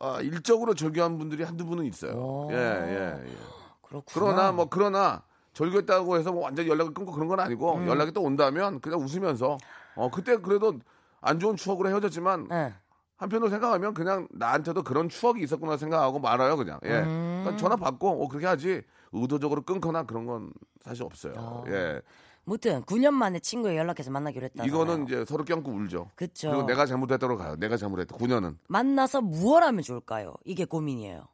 아, 0.00 0.20
일적으로 0.20 0.74
절교한 0.74 1.18
분들이 1.18 1.42
한두 1.44 1.64
분은 1.66 1.84
있어요. 1.84 2.12
오. 2.12 2.48
예, 2.50 2.56
예, 2.56 3.24
예. 3.28 3.36
그렇구나. 3.82 4.02
그러나 4.12 4.52
뭐 4.52 4.66
그러나 4.68 5.22
절교했다고 5.52 6.16
해서 6.16 6.32
뭐 6.32 6.44
완전 6.44 6.64
히 6.64 6.70
연락을 6.70 6.94
끊고 6.94 7.12
그런 7.12 7.28
건 7.28 7.38
아니고 7.40 7.76
음. 7.76 7.86
연락이 7.86 8.10
또 8.12 8.22
온다면 8.22 8.80
그냥 8.80 9.00
웃으면서 9.00 9.58
어 9.94 10.10
그때 10.10 10.38
그래도 10.38 10.78
안 11.20 11.38
좋은 11.38 11.56
추억으로 11.56 11.90
헤어졌지만 11.90 12.48
네. 12.48 12.74
한편으로 13.22 13.48
생각하면 13.50 13.94
그냥 13.94 14.26
나한테도 14.32 14.82
그런 14.82 15.08
추억이 15.08 15.42
있었구나 15.42 15.76
생각하고 15.76 16.18
말아요 16.18 16.56
그냥 16.56 16.80
예 16.84 17.00
음. 17.00 17.40
그러니까 17.42 17.56
전화 17.56 17.76
받고 17.76 18.22
어 18.24 18.28
그렇게 18.28 18.46
하지 18.46 18.82
의도적으로 19.12 19.62
끊거나 19.62 20.02
그런 20.04 20.26
건 20.26 20.52
사실 20.84 21.04
없어요 21.04 21.34
어. 21.36 21.64
예 21.68 22.00
무튼 22.44 22.82
9년 22.82 23.12
만에 23.12 23.38
친구에 23.38 23.76
연락해서 23.76 24.10
만나기로 24.10 24.44
했다. 24.46 24.64
이거는 24.64 25.04
이제 25.06 25.24
서로 25.24 25.44
껴안고 25.44 25.70
울죠 25.70 26.10
그쵸. 26.16 26.50
그리고 26.50 26.66
내가 26.66 26.86
잘못했다고 26.86 27.36
가요 27.36 27.54
내가 27.56 27.76
잘못했다 27.76 28.16
9년은 28.16 28.56
만나서 28.66 29.20
무얼 29.20 29.62
하면 29.62 29.82
좋을까요? 29.82 30.34
이게 30.44 30.64
고민이에요. 30.64 31.28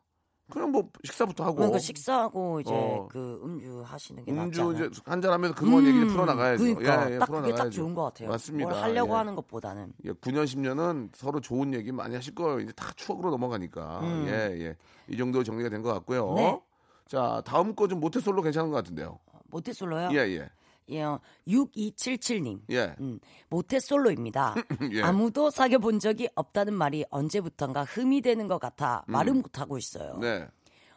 그럼 0.51 0.73
뭐 0.73 0.89
식사부터 1.05 1.45
하고 1.45 1.57
그러니까 1.57 1.79
식사하고 1.79 2.61
이제 2.61 2.71
어. 2.73 3.07
그 3.11 3.41
음주 3.45 3.83
하시는 3.85 4.25
게 4.25 4.33
낫지 4.33 4.45
음주 4.47 4.63
않아요? 4.63 4.87
이제 4.87 5.01
한잔 5.05 5.33
하면서 5.33 5.55
그동안 5.55 5.85
얘기를 5.87 6.07
풀어 6.09 6.25
나가야죠. 6.25 6.65
그러니까 6.65 7.11
예, 7.11 7.15
예, 7.15 7.19
딱 7.19 7.27
풀어 7.27 7.41
그게 7.41 7.51
딱 7.53 7.57
나가야죠. 7.57 7.77
좋은 7.77 7.95
것 7.95 8.05
같아요. 8.05 8.29
맞습니다. 8.31 8.71
뭘 8.71 8.83
하려고 8.83 9.13
예. 9.13 9.17
하는 9.19 9.35
것보다는 9.35 9.93
예, 10.05 10.13
9년 10.13 10.45
10년은 10.45 11.11
서로 11.15 11.41
좋은 11.41 11.75
얘기 11.75 11.93
많이 11.93 12.15
하실 12.15 12.35
거예요. 12.35 12.61
이제 12.61 12.73
다 12.73 12.91
추억으로 12.97 13.31
넘어가니까. 13.31 14.01
예, 14.27 14.33
예. 14.61 14.77
이 15.09 15.17
정도 15.17 15.43
정리가 15.45 15.69
된 15.69 15.83
것 15.83 15.93
같고요. 15.93 16.31
음. 16.31 16.35
네. 16.37 16.61
자, 17.07 17.43
다음 17.45 17.75
거 17.75 17.87
좀 17.87 18.01
모태솔로 18.01 18.43
괜찮은 18.43 18.71
것 18.71 18.77
같은데요. 18.77 19.19
모태솔로요. 19.51 20.11
예, 20.13 20.17
예. 20.19 20.51
예, 20.91 21.05
6277님. 21.47 22.61
예. 22.71 22.95
음, 23.01 23.19
모태 23.51 23.79
솔로입니다. 23.81 24.55
예. 24.93 25.03
아무도 25.03 25.51
사귀어 25.51 25.79
본 25.79 25.99
적이 25.99 26.29
없다는 26.35 26.75
말이 26.75 27.05
언제부턴가 27.11 27.85
흠이 27.85 28.21
되는 28.23 28.47
것 28.49 28.59
같아 28.59 29.05
말을 29.07 29.33
음. 29.35 29.43
못 29.43 29.59
하고 29.61 29.79
있어요. 29.79 30.19
네. 30.19 30.47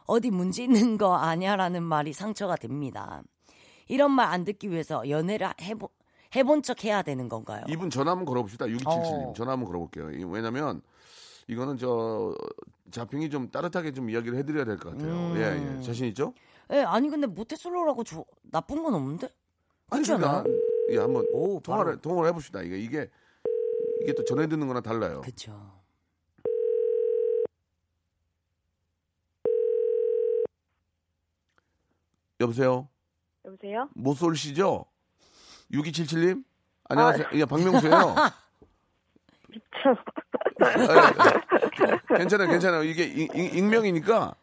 어디 0.06 0.32
문제 0.32 0.64
있는 0.64 0.98
거 0.98 1.16
아냐라는 1.16 1.84
말이 1.84 2.14
상처가 2.14 2.56
됩니다. 2.56 3.22
이런 3.88 4.12
말 4.12 4.28
안 4.32 4.44
듣기 4.46 4.70
위해서 4.72 5.08
연애를 5.10 5.50
해보, 5.62 5.90
해본 6.36 6.64
척 6.64 6.84
해야 6.86 7.02
되는 7.02 7.28
건가요? 7.30 7.64
이분 7.68 7.90
전화 7.90 8.12
한번 8.12 8.26
걸어봅시다. 8.26 8.66
6277님. 8.66 9.30
어. 9.30 9.34
전화 9.36 9.52
한번 9.54 9.68
걸어볼게요. 9.68 10.12
이- 10.12 10.24
왜냐면 10.24 10.82
이거는 11.48 11.78
저 11.78 12.34
자핑이 12.92 13.30
좀 13.30 13.50
따뜻하게 13.52 13.92
좀 13.92 14.10
이야기를 14.10 14.38
해드려야 14.38 14.64
될 14.66 14.78
것 14.78 14.92
같아요. 14.92 15.12
음. 15.14 15.36
예, 15.38 15.78
예. 15.78 15.82
자신 15.82 16.06
있죠? 16.08 16.34
예, 16.72 16.80
아니 16.84 17.10
근데 17.10 17.28
모태솔로라고 17.28 18.04
저, 18.06 18.24
나쁜 18.44 18.82
건 18.84 18.94
없는데? 18.94 19.28
그렇지 19.92 20.14
않아요? 20.14 20.44
예, 20.90 20.98
한번 20.98 21.26
오, 21.32 21.60
통화를 21.60 21.92
바로. 21.94 22.02
통화를 22.02 22.30
해봅시다. 22.30 22.62
이게 22.62 22.78
이게 22.80 23.10
이게 24.02 24.14
또 24.14 24.24
전해 24.24 24.48
듣는 24.48 24.68
거랑 24.68 24.82
달라요. 24.82 25.22
그쵸. 25.22 25.54
여보세요. 32.40 32.88
여보세요? 33.46 33.90
모솔 33.94 34.36
씨죠? 34.36 34.86
6277님? 35.72 36.44
안녕하세요. 36.90 37.28
예, 37.34 37.46
박명수예요. 37.46 37.96
예, 42.12 42.18
괜찮아요, 42.18 42.50
괜찮아요. 42.50 42.84
이게 42.84 43.04
익, 43.06 43.36
익- 43.36 43.56
익명이니까 43.56 44.36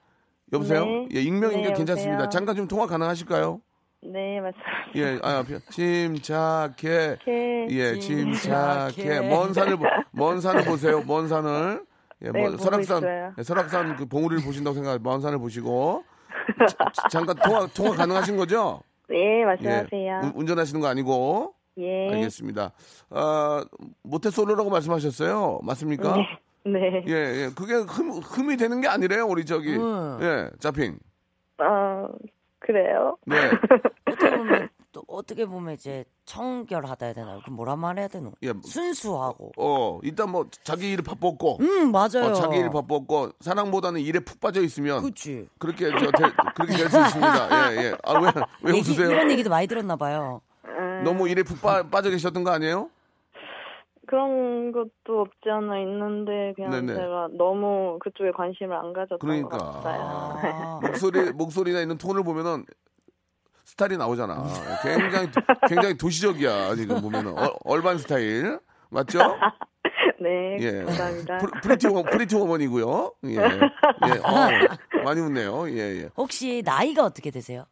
여보세요. 0.53 0.85
네. 0.85 1.09
예, 1.15 1.21
익명이니까 1.21 1.69
네, 1.71 1.75
괜찮습니다. 1.75 2.15
여보세요? 2.23 2.31
잠깐 2.31 2.57
좀 2.57 2.67
통화 2.69 2.87
가능하실까요? 2.87 3.61
네, 4.03 4.41
맞습니다. 4.41 4.93
예, 4.95 5.19
아, 5.23 5.45
침착해. 5.71 7.17
이렇게 7.27 7.67
예, 7.71 7.99
침착해. 7.99 8.91
침착해. 8.93 9.29
먼 9.29 9.53
산을 9.53 9.77
보- 9.77 9.85
먼 10.13 10.41
산을 10.41 10.65
보세요. 10.65 11.03
먼 11.07 11.29
산을. 11.29 11.85
예, 12.23 12.31
네, 12.31 12.41
뭐, 12.49 12.57
설악산. 12.57 13.35
예, 13.39 13.43
설악산 13.43 13.97
그 13.97 14.07
봉우리를 14.07 14.45
보신다고 14.45 14.75
생각. 14.75 15.03
먼 15.03 15.21
산을 15.21 15.39
보시고. 15.39 16.05
자- 16.69 17.09
잠깐 17.11 17.37
통화 17.37 17.67
통화 17.75 17.97
가능하신 17.97 18.37
거죠? 18.37 18.81
네, 19.09 19.41
예. 19.41 19.45
말씀하세요. 19.45 20.21
운- 20.25 20.33
운전하시는 20.35 20.81
거 20.81 20.87
아니고. 20.87 21.55
예. 21.79 22.09
알겠습니다. 22.13 22.73
아, 23.11 23.65
모태솔로라고 24.03 24.71
말씀하셨어요. 24.71 25.61
맞습니까? 25.63 26.17
네. 26.65 27.05
예, 27.07 27.13
예. 27.13 27.51
그게 27.57 27.75
흠, 27.75 28.11
흠이 28.19 28.57
되는 28.57 28.81
게 28.81 28.89
아니래요, 28.89 29.27
우리 29.27 29.45
저기. 29.45 29.77
음. 29.77 30.19
예, 30.23 30.51
자핑. 30.61 30.99
아, 31.59 32.09
그래요? 32.61 33.17
네. 33.27 33.37
어떻게 34.07 34.37
보면 34.37 34.69
또 34.93 35.03
어떻게 35.07 35.45
보면 35.47 35.75
이제 35.75 36.05
청결하다 36.25 37.07
해야 37.07 37.15
되나요? 37.15 37.41
그럼 37.43 37.57
뭐라 37.57 37.77
말해야 37.77 38.09
되노? 38.09 38.33
예. 38.43 38.53
순수하고. 38.65 39.53
어, 39.57 40.01
일단 40.03 40.31
뭐 40.31 40.47
자기 40.65 40.93
일을 40.93 41.05
바빴고. 41.05 41.59
음 41.61 41.93
맞아요. 41.93 42.31
어, 42.31 42.33
자기 42.33 42.57
일 42.59 42.71
바빴고 42.71 43.33
사랑보다는 43.41 44.01
일에 44.01 44.21
푹 44.21 44.41
빠져 44.41 44.63
있으면 44.63 45.03
그치. 45.03 45.47
그렇게 45.59 45.91
저 45.91 46.11
될- 46.11 46.33
그렇게 46.55 46.77
될 46.77 46.91
수 46.91 46.99
있습니다. 47.01 47.73
예, 47.73 47.77
예. 47.77 47.95
아, 48.05 48.19
왜, 48.19 48.31
왜 48.63 48.75
얘기, 48.79 48.91
웃으세요? 48.91 49.11
이런 49.11 49.31
얘기도 49.31 49.51
많이 49.51 49.67
들었나 49.67 49.97
봐요. 49.97 50.41
음, 50.65 51.03
너무 51.05 51.29
일에 51.29 51.43
푹 51.43 51.61
빠, 51.61 51.83
빠져 51.83 52.11
계셨던 52.11 52.43
거 52.45 52.51
아니에요? 52.51 52.89
그런 54.09 54.73
것도 54.73 55.21
없지 55.21 55.51
않아 55.51 55.79
있는데 55.81 56.55
그냥 56.57 56.71
네네. 56.87 56.95
제가 56.95 57.29
너무 57.37 57.99
그쪽에 58.01 58.31
관심을 58.33 58.75
안 58.75 58.93
가졌던 58.93 59.19
그러니까. 59.19 59.49
것 59.59 59.59
같아요. 59.59 60.03
아, 60.03 60.81
목소리, 60.83 61.31
목소리나 61.33 61.81
있는 61.81 61.99
톤을 61.99 62.25
보면은 62.25 62.65
스타일이 63.65 63.97
나오잖아. 63.99 64.45
굉장히, 64.83 65.29
굉장히 65.69 65.99
도시적이야, 65.99 66.75
지금 66.77 67.03
보면은. 67.03 67.39
어, 67.39 67.53
urban 67.65 67.99
스타일. 67.99 68.59
맞죠? 68.91 69.19
네, 70.21 70.57
예. 70.61 70.85
감사합니다. 70.85 71.39
pre- 71.39 71.61
pretty, 71.61 71.87
wo, 71.89 72.03
pretty 72.03 72.35
woman이고요. 72.35 73.13
예. 73.27 73.37
예. 74.07 74.19
어, 74.25 75.03
많이 75.05 75.21
웃네요. 75.21 75.69
예, 75.71 76.03
예. 76.03 76.11
혹시 76.17 76.63
나이가 76.65 77.05
어떻게 77.05 77.31
되세요? 77.31 77.67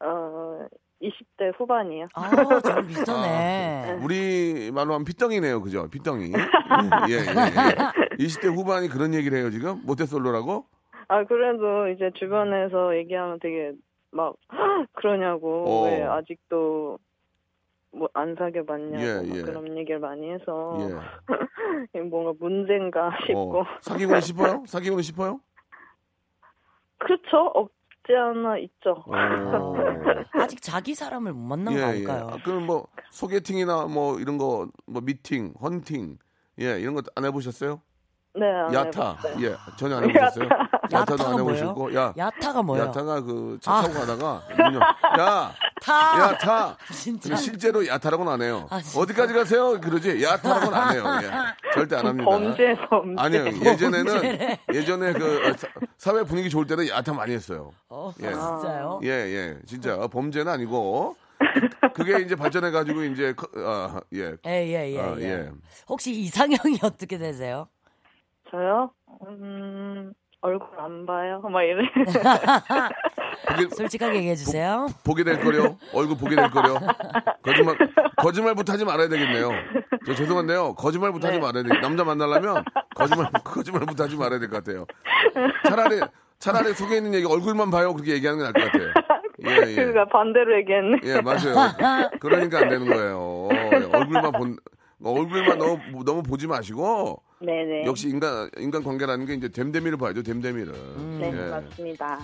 어, 0.00 0.66
20대 1.02 1.52
후반이요. 1.56 2.08
아, 2.14 2.60
저랑 2.60 2.86
비슷하네. 2.86 4.00
우리 4.02 4.70
말로 4.72 4.94
하면 4.94 5.04
핏덩이네요. 5.04 5.62
그죠? 5.62 5.88
핏덩이. 5.88 6.32
예, 7.08 7.14
예, 7.14 7.18
예. 7.18 8.16
20대 8.16 8.54
후반이 8.54 8.88
그런 8.88 9.14
얘기를 9.14 9.38
해요, 9.38 9.50
지금? 9.50 9.80
모태솔로라고? 9.84 10.66
아, 11.08 11.24
그래도 11.24 11.88
이제 11.88 12.10
주변에서 12.14 12.96
얘기하면 12.96 13.38
되게 13.40 13.72
막 14.10 14.34
그러냐고 14.94 15.64
어. 15.66 15.84
왜 15.84 16.02
아직도 16.02 16.98
뭐 17.92 18.08
안 18.12 18.34
사귀어 18.38 18.64
봤냐고 18.64 19.02
예, 19.02 19.14
막 19.14 19.36
예. 19.36 19.42
그런 19.42 19.76
얘기를 19.78 19.98
많이 19.98 20.30
해서 20.30 20.78
예. 21.94 22.00
뭔가 22.00 22.32
문제인가 22.38 23.10
싶고 23.26 23.60
어, 23.60 23.66
사귀고는 23.80 24.20
싶어요? 24.20 24.62
사귀고는 24.66 25.02
싶어요? 25.02 25.40
그렇죠 26.98 27.68
없지 28.08 28.16
않아 28.16 28.58
있죠 28.58 29.04
어. 29.06 29.74
아직 30.40 30.62
자기 30.62 30.94
사람을 30.94 31.32
못 31.32 31.40
만난 31.56 31.74
거 31.76 31.84
아닐까요? 31.84 32.28
아, 32.32 32.36
그럼 32.42 32.66
뭐 32.66 32.86
소개팅이나 33.10 33.84
뭐 33.86 34.18
이런 34.18 34.38
거 34.38 34.68
뭐 34.86 35.02
미팅, 35.02 35.52
헌팅 35.60 36.18
예 36.60 36.80
이런 36.80 36.94
거 36.94 37.02
안 37.14 37.24
해보셨어요? 37.26 37.80
네안 38.34 38.72
야타 38.72 39.10
해봤어요. 39.16 39.46
예 39.46 39.56
전혀 39.76 39.96
안 39.96 40.04
해보셨어요? 40.04 40.48
야타도 40.92 41.14
야타가 41.14 41.24
안 41.24 41.30
뭐예요? 41.42 41.48
해보시고 41.64 41.94
야 41.94 42.14
야타가 42.16 42.62
뭐예요? 42.62 42.86
야타가 42.86 43.20
그차 43.22 43.72
아. 43.72 43.82
타고 43.82 43.94
가다가 43.94 44.42
문 44.56 44.74
열- 44.74 44.80
야 45.20 45.52
타. 45.82 46.20
야타 46.20 46.76
진짜. 46.92 47.36
실제로 47.36 47.86
야타라고는 47.86 48.32
안 48.32 48.42
해요. 48.42 48.66
아, 48.70 48.80
진짜? 48.80 49.00
어디까지 49.00 49.34
가세요? 49.34 49.80
그러지 49.80 50.22
야타라고는 50.22 50.74
안 50.74 50.94
해요. 50.94 51.04
예. 51.22 51.72
절대 51.74 51.96
안 51.96 52.06
합니다. 52.06 52.30
범죄 52.30 52.74
범죄 52.88 53.22
아니요 53.22 53.44
예전에는 53.64 54.56
예전에 54.72 55.12
그 55.14 55.56
사- 55.98 56.12
사회 56.12 56.22
분위기 56.24 56.48
좋을 56.48 56.66
때는 56.66 56.88
야타 56.88 57.12
많이 57.12 57.32
했어요. 57.34 57.72
어, 57.88 58.12
예. 58.20 58.30
진짜요? 58.30 59.00
예, 59.02 59.08
예. 59.08 59.58
진짜 59.66 60.06
범죄는 60.06 60.50
아니고 60.52 61.16
그- 61.38 61.92
그게 61.92 62.20
이제 62.24 62.34
발전해 62.36 62.70
가지고 62.70 63.02
이제 63.04 63.32
커- 63.34 63.48
아, 63.56 64.00
예. 64.14 64.36
예, 64.46 64.50
예, 64.66 64.92
예, 64.94 65.00
아, 65.00 65.16
예. 65.18 65.24
예. 65.24 65.50
혹시 65.88 66.12
이상형이 66.12 66.78
어떻게 66.82 67.18
되세요? 67.18 67.68
저요 68.50 68.90
음 69.26 70.12
얼굴 70.40 70.68
안 70.78 71.04
봐요 71.04 71.40
막 71.50 71.62
이래 71.62 71.82
보게, 73.48 73.68
솔직하게 73.74 74.18
얘기해 74.18 74.34
주세요. 74.36 74.86
보 75.04 75.14
게 75.14 75.24
될 75.24 75.40
거려. 75.40 75.76
얼굴 75.92 76.16
보게 76.16 76.36
될 76.36 76.48
거려. 76.50 76.78
거짓말 77.42 77.76
거짓말부터 78.16 78.72
하지 78.72 78.84
말아야 78.84 79.08
되겠네요. 79.08 79.50
저 80.06 80.14
죄송한데요. 80.14 80.74
거짓말부터 80.74 81.28
하지 81.28 81.38
말아야 81.40 81.62
돼. 81.64 81.80
남자 81.80 82.04
만나려면 82.04 82.64
거짓말 82.94 83.30
거짓말부터 83.44 84.04
하지 84.04 84.16
말아야 84.16 84.38
될 84.38 84.48
것 84.48 84.62
같아요. 84.64 84.86
차라리 85.64 86.00
차라리 86.38 86.72
속에 86.74 86.96
있는 86.98 87.14
얘기 87.14 87.26
얼굴만 87.26 87.70
봐요. 87.70 87.92
그렇게 87.94 88.12
얘기하는 88.14 88.38
게 88.38 88.44
나을 88.44 88.52
것 88.52 88.72
같아요. 88.72 88.92
예, 89.46 89.70
예. 89.70 89.74
그러니까 89.76 90.04
반대로 90.06 90.56
얘기했네 90.58 90.98
예, 91.04 91.20
맞아요. 91.20 92.10
그러니까 92.20 92.58
안 92.58 92.68
되는 92.68 92.86
거예요. 92.88 93.48
예, 93.52 93.76
얼굴만 93.92 94.32
본, 94.32 94.56
얼굴만 95.04 95.58
너무, 95.58 96.04
너무 96.04 96.22
보지 96.24 96.48
마시고, 96.48 97.22
네네 97.40 97.84
역시 97.86 98.08
인간, 98.08 98.50
인간 98.58 98.82
관계라는 98.82 99.26
게 99.26 99.34
이제 99.34 99.48
댐댐이를 99.48 99.96
봐야죠, 99.98 100.22
댐댐이를. 100.22 100.72
네 101.20 101.32
예. 101.32 101.50
맞습니다 101.50 102.18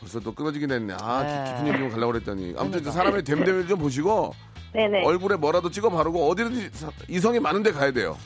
벌써 0.00 0.18
또 0.18 0.34
끊어지긴 0.34 0.70
했네. 0.72 0.94
아, 1.00 1.22
네. 1.22 1.44
깊은 1.52 1.68
얘기만 1.68 1.90
가려고 1.90 2.12
그랬더니. 2.12 2.54
아무튼 2.58 2.80
이제 2.80 2.90
사람의 2.90 3.22
댐댐이를 3.22 3.68
좀 3.68 3.78
보시고, 3.78 4.34
네네 4.72 5.04
얼굴에 5.04 5.36
뭐라도 5.36 5.70
찍어 5.70 5.90
바르고, 5.90 6.28
어디든지 6.28 6.70
사- 6.72 6.90
이성이 7.08 7.38
많은 7.38 7.62
데 7.62 7.70
가야 7.70 7.92
돼요. 7.92 8.18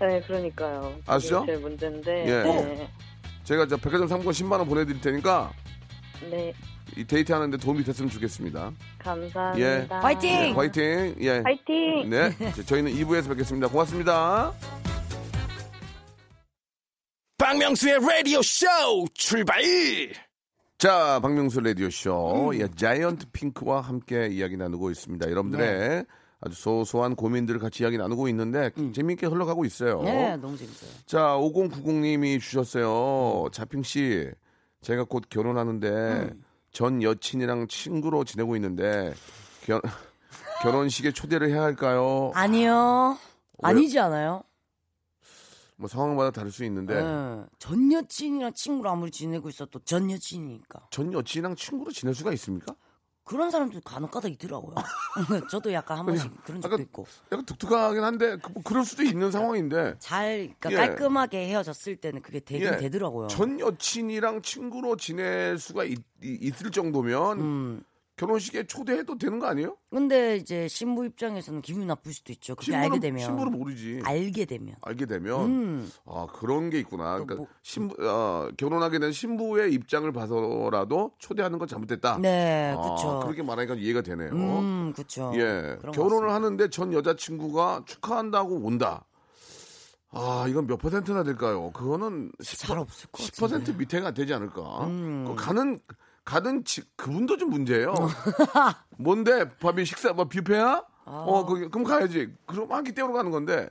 네 0.00 0.20
그러니까요 0.26 0.94
아시죠? 1.06 1.44
제일 1.46 1.58
문제인데 1.58 2.24
예. 2.26 2.42
네. 2.42 2.90
제가 3.44 3.66
저 3.66 3.76
백화점 3.76 4.08
상품권 4.08 4.32
10만 4.32 4.52
원 4.58 4.66
보내드릴 4.68 5.00
테니까, 5.02 5.50
네 6.30 6.52
이 6.96 7.04
데이트 7.04 7.32
하는데 7.32 7.56
도움이 7.56 7.82
됐으면 7.82 8.08
좋겠습니다. 8.08 8.70
감사합니다 9.00 10.00
화이팅! 10.00 10.30
예, 10.30 10.50
화이팅! 10.52 11.14
예. 11.20 11.38
화이팅 11.40 12.08
네. 12.08 12.30
자, 12.52 12.62
저희는 12.64 12.92
2부에서 12.92 13.28
뵙겠습니다. 13.28 13.66
고맙습니다. 13.66 14.52
박명수의 17.56 18.00
라디오 18.00 18.42
쇼 18.42 18.66
출발 19.14 19.62
자, 20.76 21.18
박명수 21.22 21.60
라디오 21.60 21.88
쇼. 21.88 22.50
음. 22.50 22.60
예, 22.60 22.68
자이언트 22.68 23.30
핑크와 23.32 23.80
함께 23.80 24.28
이야기 24.30 24.58
나누고 24.58 24.90
있습니다. 24.90 25.30
여러분들의 25.30 25.88
네. 25.88 26.04
아주 26.42 26.54
소소한 26.54 27.16
고민들을 27.16 27.58
같이 27.58 27.82
이야기 27.82 27.96
나누고 27.96 28.28
있는데 28.28 28.70
재미있게 28.94 29.24
흘러가고 29.26 29.64
있어요. 29.64 30.02
네, 30.02 30.36
너무 30.36 30.54
재밌어요. 30.58 30.90
자, 31.06 31.18
5090님이 31.38 32.42
주셨어요. 32.42 33.48
자핑 33.52 33.82
씨, 33.82 34.30
제가 34.82 35.04
곧 35.04 35.24
결혼하는데 35.30 35.88
음. 35.88 36.44
전 36.72 37.02
여친이랑 37.02 37.68
친구로 37.68 38.24
지내고 38.24 38.54
있는데 38.56 39.14
결, 39.64 39.80
결혼식에 40.62 41.10
초대를 41.12 41.48
해야 41.48 41.62
할까요? 41.62 42.32
아니요. 42.34 43.16
아니지 43.62 43.98
않아요? 43.98 44.42
뭐 45.76 45.88
상황마다 45.88 46.30
다를 46.30 46.50
수 46.50 46.64
있는데 46.64 46.94
예. 46.96 47.44
전 47.58 47.92
여친이랑 47.92 48.52
친구로 48.54 48.90
아무리 48.90 49.10
지내고 49.10 49.48
있어도 49.48 49.78
전 49.80 50.10
여친이니까. 50.10 50.88
전 50.90 51.12
여친이랑 51.12 51.54
친구로 51.56 51.90
지낼 51.92 52.14
수가 52.14 52.32
있습니까? 52.32 52.74
그런 53.24 53.50
사람들 53.50 53.80
간혹가다 53.84 54.28
있더라고요. 54.28 54.76
저도 55.50 55.72
약간 55.72 55.98
한 55.98 56.06
번씩 56.06 56.30
그런 56.44 56.60
적도 56.60 56.74
약간- 56.74 56.80
있고. 56.86 57.06
약간 57.32 57.44
독특하긴 57.44 58.02
한데 58.04 58.36
그, 58.36 58.52
뭐 58.52 58.62
그럴 58.62 58.84
수도 58.84 59.02
있는 59.02 59.32
상황인데 59.32 59.96
잘 59.98 60.54
그러니까 60.60 60.70
예. 60.72 60.76
깔끔하게 60.76 61.48
헤어졌을 61.48 61.96
때는 61.96 62.22
그게 62.22 62.38
되긴 62.40 62.68
예. 62.68 62.76
되더라고요. 62.76 63.26
전 63.26 63.58
여친이랑 63.58 64.42
친구로 64.42 64.96
지낼 64.96 65.58
수가 65.58 65.84
있, 65.84 65.98
을 66.22 66.70
정도면 66.70 67.40
음. 67.40 67.82
결혼식에 68.16 68.66
초대해도 68.66 69.18
되는 69.18 69.38
거 69.38 69.46
아니에요? 69.46 69.76
근데 69.90 70.36
이제 70.36 70.66
신부 70.68 71.04
입장에서는 71.04 71.60
기분이 71.60 71.84
나쁠 71.84 72.14
수도 72.14 72.32
있죠. 72.32 72.54
그게 72.54 72.74
알게 72.74 72.98
되면. 72.98 73.22
신부는 73.22 73.52
모르지. 73.52 74.00
알게 74.04 74.46
되면. 74.46 74.74
알게 74.80 75.04
되면 75.04 75.44
음. 75.44 75.90
아 76.06 76.26
그런 76.32 76.70
게 76.70 76.78
있구나. 76.78 77.12
그러니까 77.18 77.34
뭐- 77.36 77.46
신부 77.62 77.94
어, 78.00 78.48
결혼하게 78.56 78.98
된 79.00 79.12
신부의 79.12 79.72
입장을 79.74 80.10
봐서라도 80.12 81.12
초대하는 81.18 81.58
건 81.58 81.68
잘못됐다. 81.68 82.18
네, 82.18 82.72
아, 82.76 82.80
그렇죠. 82.80 83.20
그렇게 83.22 83.42
말하니까 83.42 83.74
이해가 83.74 84.00
되네요. 84.00 84.30
음, 84.32 84.92
그렇죠. 84.94 85.32
예, 85.34 85.76
결혼을. 85.92 86.30
하는데 86.30 86.68
전 86.70 86.92
여자친구가 86.92 87.82
축하한다고 87.86 88.56
온다. 88.64 89.04
아, 90.10 90.46
이건 90.48 90.66
몇 90.66 90.78
퍼센트나 90.78 91.22
될까요? 91.24 91.70
그거는 91.72 92.32
10%, 92.40 92.58
잘 92.58 92.78
없을 92.78 93.08
것 93.10 93.22
10% 93.22 93.40
같은데. 93.42 93.72
음. 93.72 93.78
밑에가 93.78 94.10
되지 94.12 94.32
않을까? 94.32 94.86
그 94.86 95.34
가는 95.36 95.78
가든 96.26 96.64
지- 96.64 96.82
그분도 96.96 97.38
좀 97.38 97.48
문제예요. 97.50 97.94
뭔데 98.98 99.48
밥이 99.58 99.84
식사 99.86 100.12
뭐 100.12 100.26
뷔페야? 100.26 100.84
아. 101.06 101.10
어, 101.24 101.46
거기 101.46 101.68
그럼 101.68 101.84
가야지. 101.84 102.34
그럼 102.46 102.70
한 102.72 102.82
끼 102.84 102.92
때우러 102.92 103.12
가는 103.14 103.30
건데 103.30 103.70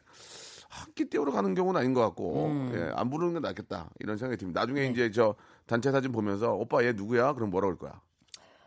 한 0.70 0.94
끼 0.96 1.10
때우러 1.10 1.32
가는 1.34 1.54
경우는 1.54 1.80
아닌 1.80 1.94
것 1.94 2.00
같고 2.02 2.46
음. 2.48 2.72
예, 2.74 2.91
안 2.96 3.10
부르는 3.10 3.34
게 3.34 3.39
낫겠다 3.41 3.89
이런 4.00 4.18
생각이 4.18 4.39
듭니다. 4.39 4.62
나중에 4.62 4.82
네. 4.82 4.88
이제 4.88 5.12
저 5.12 5.36
단체 5.68 5.91
사진 5.91 6.12
보면서 6.13 6.54
오빠 6.54 6.84
얘 6.86 6.94
누구야? 6.94 7.34
그럼 7.34 7.50
뭐라 7.50 7.68
그럴 7.68 7.78
거야? 7.78 8.02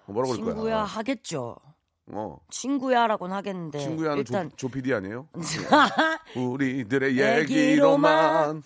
뭐라 0.06 0.28
그럴 0.28 0.44
거야? 0.44 0.54
친구야 0.54 0.84
하겠죠. 0.84 1.56
어. 2.10 2.38
친구야라고는 2.50 3.34
하겠는데 3.36 3.78
친구야는 3.78 4.18
일단 4.18 4.50
조, 4.50 4.56
조 4.56 4.68
PD 4.68 4.92
아니에요? 4.94 5.28
음. 5.34 5.42
우리들의 6.36 7.18
얘기로만 7.18 8.62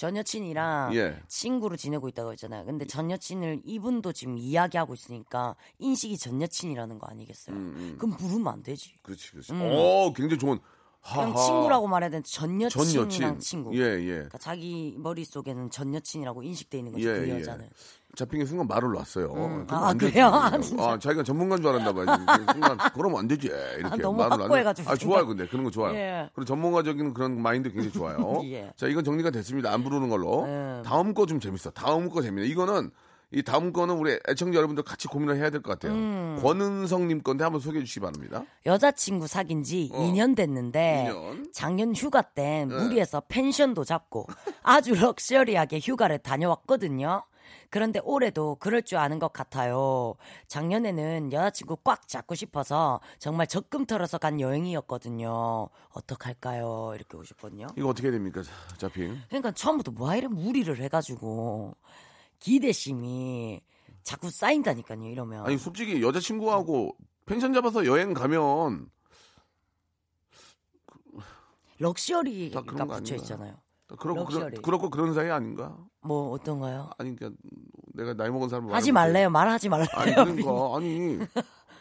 전 0.00 0.16
여친이랑 0.16 0.94
예. 0.96 1.20
친구로 1.28 1.76
지내고 1.76 2.08
있다고 2.08 2.32
했잖아요. 2.32 2.64
근데 2.64 2.86
전 2.86 3.10
여친을 3.10 3.60
이분도 3.66 4.14
지금 4.14 4.38
이야기하고 4.38 4.94
있으니까 4.94 5.56
인식이 5.78 6.16
전 6.16 6.40
여친이라는 6.40 6.98
거 6.98 7.06
아니겠어요? 7.06 7.54
음, 7.54 7.96
그럼 7.98 8.16
부르면 8.16 8.50
안 8.50 8.62
되지. 8.62 8.94
그렇지 9.02 9.32
그렇지. 9.32 9.52
오 9.52 10.10
굉장히 10.14 10.38
좋은 10.38 10.58
그냥. 11.02 11.36
친구라고 11.36 11.86
말해야 11.86 12.08
되는데 12.08 12.26
전전 12.26 12.62
여친이랑 12.62 13.34
여친 13.34 13.38
친구. 13.40 13.76
예 13.76 13.82
예. 14.00 14.06
그러니까 14.06 14.38
자기 14.38 14.94
머릿속에는 14.96 15.68
전 15.68 15.92
여친이라고 15.92 16.44
인식돼 16.44 16.78
있는 16.78 16.92
거죠. 16.92 17.06
예, 17.06 17.18
그 17.18 17.28
예. 17.28 17.38
여자는. 17.40 17.68
잡힌 18.16 18.40
게 18.40 18.46
순간 18.46 18.66
말을 18.66 18.92
놨어요. 18.92 19.32
그러면 19.32 19.66
아. 19.70 19.92
그래요? 19.94 20.26
아, 20.26 20.58
진짜? 20.58 20.82
아, 20.82 20.98
자기가 20.98 21.22
전문가인 21.22 21.62
줄 21.62 21.70
알았나 21.70 21.92
봐요. 21.92 22.06
순간 22.52 22.78
그러면 22.94 23.18
안 23.20 23.28
되지. 23.28 23.46
이렇게 23.46 23.86
아, 23.86 23.96
너무 23.96 24.18
말을 24.18 24.48
놨는데. 24.48 24.82
아, 24.86 24.94
좋아요. 24.96 25.26
근데 25.26 25.46
그런 25.46 25.64
거 25.64 25.70
좋아요. 25.70 25.94
예. 25.94 26.28
그리고 26.34 26.44
전문가적인 26.46 27.14
그런 27.14 27.40
마인드 27.40 27.68
굉장히 27.70 27.92
좋아요. 27.92 28.40
예. 28.50 28.72
자, 28.76 28.86
이건 28.88 29.04
정리가 29.04 29.30
됐습니다. 29.30 29.72
안 29.72 29.82
부르는 29.84 30.08
걸로. 30.08 30.44
예. 30.48 30.82
다음 30.84 31.14
거 31.14 31.26
좀 31.26 31.38
재밌어. 31.38 31.70
다음 31.70 32.08
거 32.08 32.20
재밌네. 32.22 32.46
이거는 32.48 32.90
이 33.32 33.44
다음 33.44 33.72
거는 33.72 33.94
우리 33.94 34.18
애청자 34.28 34.56
여러분들 34.56 34.82
같이 34.82 35.06
고민을 35.06 35.36
해야 35.36 35.50
될 35.50 35.62
것 35.62 35.70
같아요. 35.78 35.92
음. 35.96 36.36
권은성님 36.42 37.22
건데 37.22 37.44
한번 37.44 37.60
소개해 37.60 37.84
주시기 37.84 38.00
바랍니다. 38.00 38.42
여자친구 38.66 39.28
사귄 39.28 39.62
지 39.62 39.88
어. 39.92 40.00
2년 40.00 40.34
됐는데 40.34 41.12
2년? 41.12 41.52
작년 41.52 41.94
휴가 41.94 42.22
때 42.22 42.66
네. 42.68 42.74
무리해서 42.74 43.22
펜션도 43.28 43.84
잡고 43.84 44.26
아주 44.64 44.96
럭셔리하게 45.00 45.78
휴가를 45.80 46.18
다녀왔거든요. 46.18 47.22
그런데 47.70 48.00
올해도 48.02 48.56
그럴 48.56 48.82
줄 48.82 48.98
아는 48.98 49.18
것 49.18 49.32
같아요. 49.32 50.14
작년에는 50.48 51.32
여자친구 51.32 51.76
꽉 51.84 52.08
잡고 52.08 52.34
싶어서 52.34 53.00
정말 53.18 53.46
적금 53.46 53.86
털어서 53.86 54.18
간 54.18 54.40
여행이었거든요. 54.40 55.68
어떡할까요? 55.90 56.92
이렇게 56.96 57.16
오셨거든요. 57.16 57.68
이거 57.76 57.88
어떻게 57.88 58.08
해야 58.08 58.12
됩니까? 58.12 58.42
자, 58.42 58.50
자핑. 58.76 59.16
그러니까 59.28 59.52
처음부터 59.52 59.92
뭐 59.92 60.14
이래 60.14 60.26
무리를 60.26 60.76
해가지고 60.80 61.76
기대심이 62.40 63.60
자꾸 64.02 64.30
쌓인다니까요. 64.30 65.04
이러면 65.04 65.46
아니, 65.46 65.56
솔직히 65.56 66.02
여자친구하고 66.02 66.96
펜션 67.26 67.52
잡아서 67.52 67.86
여행 67.86 68.12
가면 68.14 68.90
다 70.86 70.96
럭셔리가 71.78 72.62
붙여? 72.62 73.14
있잖아요. 73.14 73.56
그렇고 73.98 74.24
그런. 74.24 74.50
그렇고 74.62 74.90
그런 74.90 75.14
사이 75.14 75.30
아닌가? 75.30 75.76
뭐 76.02 76.30
어떤가요? 76.30 76.90
아니 76.98 77.14
그러니까 77.16 77.40
내가 77.94 78.14
나이 78.14 78.30
먹은 78.30 78.48
사람 78.48 78.70
하지 78.70 78.92
말래요. 78.92 79.30
말하지 79.30 79.68
말래요. 79.68 79.88
아니 79.94 80.14
그러니까 80.14 80.50
아니 80.76 81.18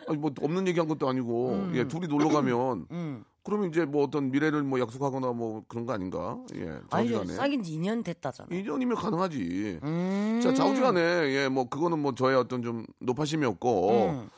아니 0.07 0.17
뭐 0.17 0.31
없는 0.41 0.67
얘기한 0.67 0.87
것도 0.87 1.07
아니고 1.07 1.69
예 1.75 1.87
둘이 1.87 2.07
놀러 2.07 2.29
가면 2.29 2.87
음. 2.91 3.23
그러면 3.43 3.69
이제 3.69 3.85
뭐 3.85 4.03
어떤 4.03 4.29
미래를 4.31 4.63
뭐 4.63 4.79
약속하거나 4.79 5.31
뭐 5.31 5.63
그런 5.67 5.85
거 5.85 5.93
아닌가? 5.93 6.37
예. 6.55 6.77
자우지간에 6.91 7.33
사귄 7.33 7.63
지 7.63 7.77
2년 7.77 8.03
됐다잖아요. 8.03 8.49
2년이면 8.63 8.95
가능하지. 8.95 9.79
음. 9.83 10.39
자 10.43 10.53
자우지간에 10.53 10.99
예 11.33 11.47
뭐 11.49 11.67
그거는 11.69 11.99
뭐 11.99 12.13
저의 12.13 12.35
어떤 12.35 12.61
좀 12.61 12.85
노파심이었고 12.99 13.89
음. 14.09 14.29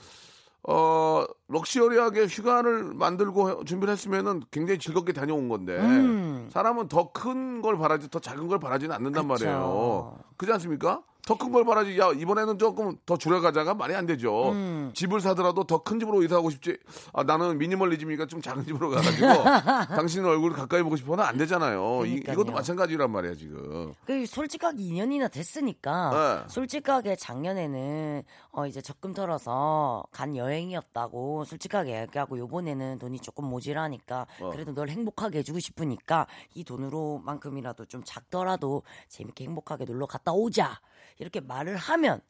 어 0.67 1.25
럭셔리하게 1.47 2.25
휴가를 2.27 2.93
만들고 2.93 3.49
해- 3.49 3.63
준비를 3.65 3.91
했으면은 3.93 4.43
굉장히 4.51 4.79
즐겁게 4.79 5.11
다녀온 5.11 5.49
건데 5.49 5.77
음. 5.79 6.49
사람은 6.51 6.87
더 6.87 7.11
큰 7.11 7.61
걸 7.61 7.77
바라지 7.77 8.09
더 8.09 8.19
작은 8.19 8.47
걸 8.47 8.59
바라지는 8.59 8.95
않는단 8.95 9.27
그쵸. 9.27 9.45
말이에요. 9.45 10.19
그렇지 10.37 10.53
않습니까? 10.53 11.01
더 11.25 11.35
큰 11.37 11.51
걸 11.51 11.63
바라지. 11.65 11.97
야 11.99 12.11
이번에는 12.11 12.57
조금 12.57 12.97
더 13.05 13.17
줄여가자가 13.17 13.73
말이 13.73 13.93
안 13.95 14.05
되죠. 14.05 14.51
음. 14.51 14.91
집을 14.93 15.21
사더라도 15.21 15.63
더 15.65 15.79
큰 15.83 15.99
집으로 15.99 16.23
이사하고 16.23 16.49
싶지. 16.49 16.77
아 17.13 17.23
나는 17.23 17.57
미니멀리즘이니까 17.57 18.25
좀 18.27 18.41
작은 18.41 18.65
집으로 18.65 18.89
가가지고 18.89 19.27
당신 19.95 20.25
얼굴 20.25 20.53
가까이 20.53 20.81
보고 20.83 20.95
싶어는 20.95 21.23
안 21.23 21.37
되잖아요. 21.37 22.05
이, 22.05 22.21
그러니까요. 22.21 22.33
이 22.33 22.35
것도 22.35 22.51
마찬가지란 22.51 23.11
말이야 23.11 23.35
지금. 23.35 23.93
그 24.05 24.25
솔직하게 24.25 24.77
2년이나 24.77 25.31
됐으니까 25.31 26.43
네. 26.45 26.49
솔직하게 26.53 27.15
작년에는 27.15 28.23
어 28.51 28.65
이제 28.67 28.81
적금 28.81 29.13
털어서 29.13 30.03
간 30.11 30.35
여행이었다고 30.35 31.45
솔직하게 31.45 32.01
얘기하고 32.01 32.37
요번에는 32.37 32.99
돈이 32.99 33.19
조금 33.19 33.45
모자라니까 33.45 34.27
어. 34.41 34.49
그래도 34.51 34.73
널 34.73 34.89
행복하게 34.89 35.39
해주고 35.39 35.59
싶으니까 35.59 36.27
이 36.53 36.63
돈으로만큼이라도 36.63 37.85
좀 37.85 38.01
작더라도 38.05 38.83
재밌게 39.09 39.43
행복하게 39.45 39.85
놀러 39.85 40.05
갔다 40.05 40.31
오자 40.31 40.79
이렇게 41.19 41.39
말을 41.39 41.75
하면 41.77 42.21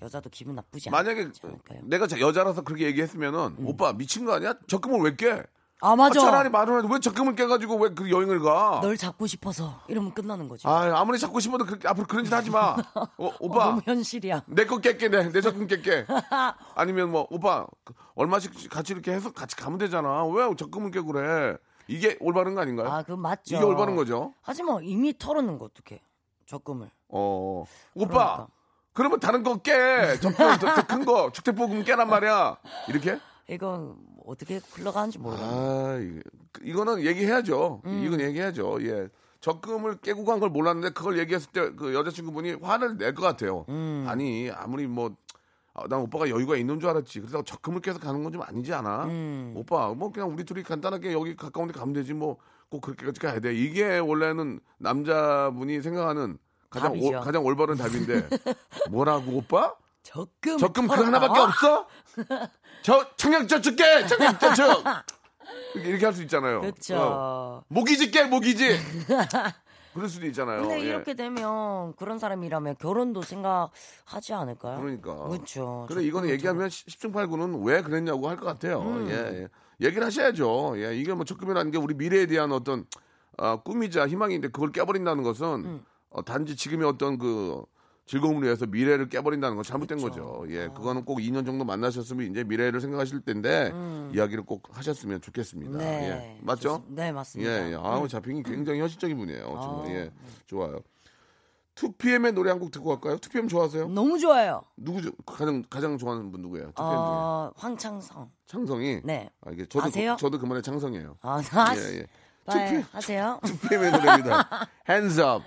여자도 0.00 0.30
기분 0.30 0.54
나쁘지 0.56 0.88
음. 0.88 0.92
만약에 0.92 1.30
않을까요? 1.44 1.80
내가 1.84 2.06
자- 2.06 2.18
여자라서 2.20 2.62
그렇게 2.62 2.86
얘기했으면은 2.86 3.56
오빠 3.64 3.92
미친 3.92 4.24
거 4.24 4.34
아니야? 4.34 4.54
적금을 4.66 5.00
왜 5.00 5.16
깨? 5.16 5.42
아 5.84 5.90
아, 5.92 5.96
맞아 5.96 6.20
차라리 6.20 6.48
말을 6.48 6.78
해도 6.78 6.88
왜 6.92 7.00
적금을 7.00 7.34
깨가지고 7.34 7.74
왜 7.76 7.88
그 7.92 8.08
여행을 8.08 8.38
가? 8.38 8.78
널 8.82 8.96
잡고 8.96 9.26
싶어서 9.26 9.80
이러면 9.88 10.14
끝나는 10.14 10.48
거지 10.48 10.64
아, 10.68 10.92
아무리 11.00 11.18
잡고 11.18 11.40
싶어도 11.40 11.64
그렇게 11.64 11.88
앞으로 11.88 12.06
그런 12.06 12.24
짓 12.24 12.32
하지 12.32 12.50
마. 12.50 12.76
어, 12.94 13.08
어, 13.26 13.32
오빠, 13.40 13.64
너무 13.66 13.80
현실이야 13.84 14.44
내 14.46 14.64
거 14.64 14.76
깰게, 14.78 15.10
내, 15.10 15.28
내 15.28 15.40
적금 15.40 15.66
깰게. 15.66 16.06
아니면 16.76 17.10
뭐, 17.10 17.26
오빠, 17.30 17.66
그 17.82 17.94
얼마씩 18.14 18.70
같이 18.70 18.92
이렇게 18.92 19.10
해서 19.12 19.32
같이 19.32 19.56
가면 19.56 19.78
되잖아. 19.78 20.24
왜 20.26 20.54
적금을 20.54 20.92
깨고 20.92 21.06
그래? 21.12 21.56
이게 21.88 22.16
올바른 22.20 22.54
거 22.54 22.60
아닌가요? 22.60 22.88
아 22.88 23.02
그건 23.02 23.18
맞죠 23.20 23.56
이게 23.56 23.64
올바른 23.64 23.96
거죠. 23.96 24.34
하지만 24.40 24.84
이미 24.84 25.18
털어놓은 25.18 25.58
거 25.58 25.64
어떡해 25.64 26.00
적금을 26.46 26.90
어, 27.12 27.64
오빠, 27.94 28.08
그러니까. 28.08 28.46
그러면 28.94 29.20
다른 29.20 29.42
거 29.42 29.56
깨. 29.58 30.16
적금 30.20 30.56
더큰 30.58 31.04
거, 31.04 31.30
주택보금 31.32 31.84
깨란 31.84 32.08
말이야. 32.08 32.56
이렇게? 32.88 33.18
이건 33.48 33.96
어떻게 34.26 34.60
흘러가는지 34.72 35.18
모르겠네. 35.18 35.48
아, 35.52 35.98
이- 36.00 36.20
이거 36.62 36.84
는 36.84 37.02
얘기해야죠. 37.04 37.82
음. 37.84 38.02
이건 38.04 38.20
얘기해야죠. 38.20 38.78
예. 38.86 39.08
적금을 39.40 39.96
깨고 40.00 40.24
간 40.24 40.38
걸 40.40 40.50
몰랐는데 40.50 40.90
그걸 40.90 41.18
얘기했을 41.18 41.50
때 41.50 41.70
그 41.74 41.94
여자친구분이 41.94 42.58
화를 42.62 42.96
낼 42.96 43.14
것 43.14 43.22
같아요. 43.22 43.64
음. 43.68 44.04
아니 44.08 44.50
아무리 44.50 44.86
뭐. 44.86 45.14
아, 45.74 45.84
난 45.88 46.00
오빠가 46.00 46.28
여유가 46.28 46.54
있는 46.56 46.78
줄 46.80 46.90
알았지. 46.90 47.20
그래서 47.20 47.42
적금을 47.42 47.80
깨서 47.80 47.98
가는 47.98 48.22
건 48.22 48.30
좀 48.32 48.42
아니지 48.42 48.72
않아? 48.74 49.04
음. 49.06 49.54
오빠, 49.56 49.88
뭐 49.94 50.12
그냥 50.12 50.30
우리 50.30 50.44
둘이 50.44 50.62
간단하게 50.62 51.12
여기 51.14 51.34
가까운 51.34 51.66
데 51.68 51.72
가면 51.74 51.94
되지. 51.94 52.12
뭐 52.14 52.36
꼭 52.70 52.80
그렇게까지 52.82 53.20
가야 53.20 53.38
돼. 53.40 53.54
이게 53.54 53.98
원래는 53.98 54.58
남자분이 54.78 55.82
생각하는 55.82 56.38
가장. 56.72 56.92
올- 57.00 57.20
가장 57.20 57.44
올바른 57.44 57.76
답인데. 57.76 58.28
뭐라고, 58.90 59.32
오빠? 59.32 59.74
적금 60.02 60.58
적금 60.58 60.88
그? 60.88 60.94
하나밖에 60.94 61.38
없어? 61.40 61.86
저 62.82 63.06
청약저축 63.16 63.76
깨! 63.76 64.06
청약저축! 64.06 64.84
이렇게, 65.74 65.88
이렇게 65.90 66.04
할 66.06 66.14
수 66.14 66.22
있잖아요. 66.22 66.60
그렇죠. 66.62 66.96
어. 66.98 67.62
모기지 67.68 68.10
깨, 68.10 68.24
모기지! 68.24 68.78
그럴 69.94 70.08
수도 70.08 70.26
있잖아요. 70.26 70.62
근데 70.62 70.80
예. 70.80 70.84
이렇게 70.86 71.14
되면 71.14 71.94
그런 71.96 72.18
사람이라면 72.18 72.76
결혼도 72.78 73.20
생각하지 73.22 74.32
않을까요? 74.32 74.80
그러니까. 74.80 75.14
그렇죠. 75.28 75.84
그래 75.88 76.02
이거는 76.02 76.30
얘기하면 76.30 76.68
10중 76.68 77.12
8구는 77.12 77.64
왜 77.66 77.82
그랬냐고 77.82 78.28
할 78.28 78.36
것 78.38 78.46
같아요. 78.46 78.80
음. 78.80 79.08
예, 79.10 79.42
예. 79.42 79.48
얘기를 79.86 80.04
하셔야죠. 80.06 80.74
예, 80.82 80.96
이게 80.96 81.12
뭐 81.12 81.24
적금이라는 81.26 81.70
게 81.70 81.78
우리 81.78 81.94
미래에 81.94 82.24
대한 82.26 82.52
어떤 82.52 82.86
아, 83.36 83.56
꿈이자 83.56 84.08
희망인데 84.08 84.48
그걸 84.48 84.72
깨버린다는 84.72 85.22
것은 85.22 85.46
음. 85.64 85.84
어, 86.12 86.22
단지 86.24 86.56
지금의 86.56 86.86
어떤 86.88 87.18
그 87.18 87.62
즐거움을 88.06 88.42
위해서 88.42 88.66
미래를 88.66 89.08
깨버린다는 89.08 89.54
건 89.56 89.64
잘못된 89.64 89.98
그렇죠. 89.98 90.24
거죠. 90.40 90.52
예, 90.52 90.68
그거는 90.68 91.04
꼭 91.04 91.18
2년 91.20 91.46
정도 91.46 91.64
만나셨으면 91.64 92.30
이제 92.30 92.42
미래를 92.44 92.80
생각하실 92.80 93.20
텐데 93.20 93.72
이야기를 94.12 94.44
꼭 94.44 94.64
하셨으면 94.72 95.20
좋겠습니다. 95.20 95.72
음. 95.72 95.78
네. 95.78 96.08
예, 96.10 96.38
맞죠? 96.42 96.82
좋습- 96.82 96.84
네, 96.94 97.12
맞습니다. 97.12 97.50
음. 97.50 97.66
예, 97.68 97.70
예. 97.72 97.74
아우 97.76 98.08
자핑이 98.08 98.42
굉장히 98.42 98.80
현실적인 98.80 99.16
분이에요. 99.16 99.44
정말. 99.62 99.86
아, 99.86 99.90
예, 99.90 100.10
좋아요. 100.46 100.80
2PM의 101.76 102.32
노래 102.34 102.50
한 102.50 102.58
곡 102.60 102.70
듣고 102.70 102.90
갈까요? 102.90 103.16
2PM 103.16 103.48
좋아하세요? 103.48 103.88
너무 103.88 104.18
좋아요. 104.18 104.62
누구 104.76 105.00
죠 105.00 105.10
가장 105.24 105.62
가장 105.70 105.96
좋아하는 105.96 106.30
분 106.30 106.42
누구예요? 106.42 106.66
2PM 106.72 106.74
중에 106.74 106.84
어, 106.86 107.52
황창성. 107.56 108.30
창성이. 108.46 109.00
네. 109.04 109.30
아, 109.40 109.50
이게 109.52 109.64
저도 109.64 109.86
아세요? 109.86 110.16
저도 110.18 110.38
그만에 110.38 110.60
창성이에요. 110.60 111.16
아, 111.22 111.40
나 111.40 111.74
예, 111.76 111.98
예. 112.00 112.06
네, 112.52 112.84
하세요. 112.92 113.38
2PM의 113.42 113.90
노래입니다. 113.92 114.48
Hands 114.90 115.18
up. 115.20 115.44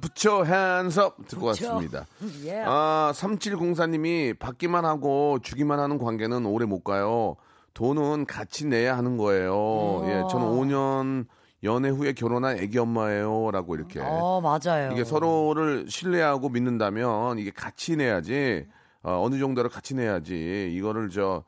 붙여 0.00 0.44
hands 0.44 1.00
up 1.00 1.24
듣고. 1.26 1.46
왔습니다. 1.46 2.06
예. 2.44 2.62
아, 2.64 3.12
3704님이 3.14 4.38
받기만 4.38 4.84
하고 4.84 5.38
주기만 5.42 5.80
하는 5.80 5.98
관계는 5.98 6.46
오래 6.46 6.64
못 6.64 6.84
가요. 6.84 7.36
돈은 7.74 8.26
같이 8.26 8.66
내야 8.66 8.96
하는 8.96 9.16
거예요. 9.16 10.02
예, 10.04 10.24
저는 10.30 10.46
5년 10.46 11.26
연애 11.64 11.88
후에 11.88 12.12
결혼한 12.12 12.58
애기 12.58 12.78
엄마예요라고 12.78 13.74
이렇게. 13.74 14.00
어, 14.00 14.40
맞아요. 14.40 14.92
이게 14.92 15.04
서로를 15.04 15.86
신뢰하고 15.88 16.48
믿는다면 16.48 17.38
이게 17.38 17.50
같이 17.50 17.96
내야지 17.96 18.66
어, 19.02 19.22
어느 19.24 19.38
정도로 19.38 19.68
같이 19.68 19.94
내야지 19.94 20.72
이거를 20.76 21.10
저 21.10 21.44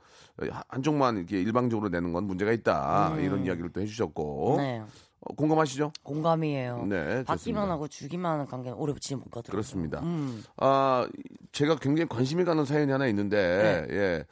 한쪽만 0.68 1.18
이렇게 1.18 1.40
일방적으로 1.40 1.88
내는 1.90 2.12
건 2.12 2.24
문제가 2.24 2.52
있다 2.52 3.16
이런 3.18 3.44
이야기를 3.44 3.70
또 3.72 3.80
해주셨고 3.80 4.56
음. 4.56 4.56
네. 4.58 4.82
어, 5.22 5.34
공감하시죠? 5.34 5.92
공감이에요. 6.02 6.86
네, 6.86 7.04
받기만 7.24 7.36
좋습니다. 7.36 7.70
하고 7.70 7.88
주기만 7.88 8.32
하는 8.32 8.46
관계는 8.46 8.76
오래 8.78 8.92
붙이지 8.92 9.16
못 9.16 9.24
가더라고요. 9.24 9.50
그렇습니다. 9.50 10.00
음. 10.00 10.42
아 10.56 11.06
제가 11.52 11.76
굉장히 11.76 12.08
관심이 12.08 12.44
가는 12.44 12.64
사연이 12.64 12.90
하나 12.90 13.06
있는데 13.08 13.86
네. 13.88 13.94
예. 13.96 14.24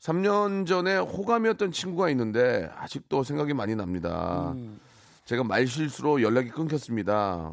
3년 0.00 0.66
전에 0.66 0.96
호감이었던 0.98 1.72
친구가 1.72 2.10
있는데 2.10 2.68
아직도 2.76 3.22
생각이 3.22 3.54
많이 3.54 3.74
납니다. 3.76 4.52
음. 4.54 4.80
제가 5.24 5.42
말실수로 5.44 6.22
연락이 6.22 6.50
끊겼습니다. 6.50 7.52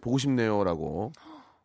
보고 0.00 0.18
싶네요라고. 0.18 1.12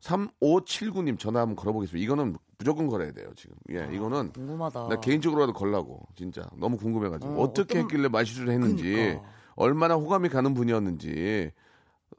3579님 0.01 1.17
전화 1.17 1.41
한번 1.41 1.55
걸어보겠습니다. 1.55 2.03
이거는 2.03 2.35
무조건 2.59 2.87
걸어야 2.87 3.11
돼요, 3.11 3.29
지금. 3.35 3.55
예, 3.71 3.87
이거는 3.91 4.31
궁금하다. 4.33 4.87
나 4.89 4.99
개인적으로라도 4.99 5.53
걸라고, 5.53 6.07
진짜. 6.15 6.43
너무 6.55 6.77
궁금해가지고. 6.77 7.33
어, 7.33 7.43
어, 7.43 7.53
떻게 7.53 7.79
어떤- 7.79 7.81
했길래 7.83 8.07
말실수를 8.07 8.53
했는지, 8.53 8.83
그러니까. 8.91 9.23
얼마나 9.57 9.95
호감이 9.95 10.29
가는 10.29 10.53
분이었는지, 10.53 11.51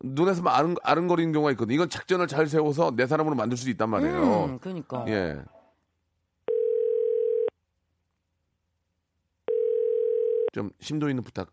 눈에서 0.03 0.43
막 0.43 0.57
아른, 0.59 0.75
아른거리는 0.83 1.33
경우가 1.33 1.53
있거든. 1.53 1.75
이건 1.75 1.89
작전을 1.89 2.27
잘 2.27 2.47
세워서 2.49 2.95
내 2.97 3.07
사람으로 3.07 3.35
만들 3.37 3.57
수도 3.57 3.71
있단 3.71 3.89
말이에요. 3.89 4.45
음, 4.45 4.59
그러니까. 4.59 5.05
예. 5.09 5.43
좀 10.53 10.71
심도 10.81 11.09
있는 11.09 11.23
부탁, 11.23 11.53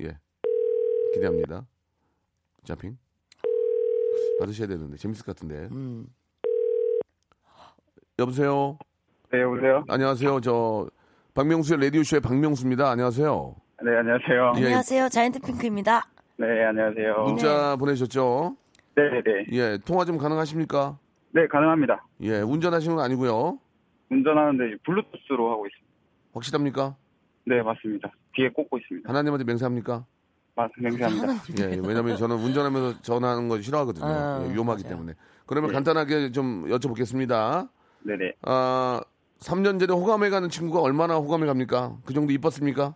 예. 0.00 0.16
기대합니다. 1.12 1.66
자핑. 2.64 2.96
받으셔야 4.38 4.68
되는데, 4.68 4.96
재밌을 4.96 5.24
것 5.26 5.34
같은데. 5.34 5.68
음. 5.72 6.06
여보세요? 8.20 8.78
네, 9.32 9.40
여보세요? 9.42 9.84
안녕하세요. 9.88 10.40
저, 10.42 10.88
박명수의 11.34 11.80
라디오 11.80 12.04
쇼의 12.04 12.20
박명수입니다. 12.20 12.88
안녕하세요. 12.88 13.63
네, 13.84 13.96
안녕하세요. 13.98 14.52
예. 14.56 14.64
안녕하세요. 14.64 15.08
자이언트 15.10 15.40
핑크입니다. 15.40 16.06
네, 16.38 16.64
안녕하세요. 16.64 17.24
문자 17.24 17.76
보내셨죠? 17.76 18.56
네 18.96 19.02
네 19.10 19.22
네. 19.22 19.46
예, 19.52 19.78
통화 19.84 20.04
좀 20.04 20.16
가능하십니까? 20.18 20.98
네, 21.32 21.46
가능합니다. 21.48 22.06
예, 22.22 22.40
운전하시는 22.40 22.96
건 22.96 23.04
아니고요. 23.04 23.58
운전하는데 24.10 24.76
블루투스로 24.84 25.50
하고 25.50 25.66
있습니다. 25.66 25.92
확실합니까? 26.32 26.96
네, 27.46 27.60
맞습니다. 27.62 28.10
귀에 28.36 28.48
꽂고 28.50 28.78
있습니다. 28.78 29.08
하나님한테 29.08 29.44
맹세합니까? 29.44 30.04
맞, 30.54 30.70
맹세합니다. 30.78 31.34
예, 31.60 31.80
왜냐면 31.86 32.16
저는 32.16 32.36
운전하면서 32.36 33.02
전화하는 33.02 33.48
거 33.48 33.60
싫어하거든요. 33.60 34.06
아, 34.06 34.44
예, 34.48 34.52
위험하기 34.54 34.84
맞아요. 34.84 34.94
때문에. 34.96 35.12
그러면 35.46 35.72
간단하게 35.72 36.30
좀 36.32 36.66
여쭤보겠습니다. 36.68 37.68
네네. 38.04 38.32
아, 38.42 39.02
3년 39.40 39.78
전에 39.80 39.92
호감해 39.92 40.30
가는 40.30 40.48
친구가 40.48 40.80
얼마나 40.80 41.16
호감해 41.16 41.44
갑니까? 41.46 41.96
그 42.06 42.14
정도 42.14 42.32
이뻤습니까? 42.32 42.94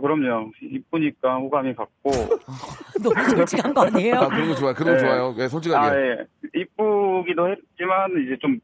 그럼요. 0.00 0.52
이쁘니까 0.62 1.36
호감이 1.36 1.74
갔고. 1.74 2.10
너무 3.02 3.28
솔직한 3.30 3.74
거 3.74 3.82
아니에요? 3.82 4.14
아, 4.14 4.28
그런 4.28 4.48
거 4.48 4.54
좋아요. 4.54 4.74
그런 4.74 4.96
거 4.96 5.02
네. 5.02 5.08
좋아요. 5.08 5.34
예, 5.38 5.48
솔직하게. 5.48 5.88
아, 5.88 6.00
예. 6.00 6.26
이쁘기도 6.54 7.48
했지만, 7.50 8.10
이제 8.24 8.36
좀 8.40 8.60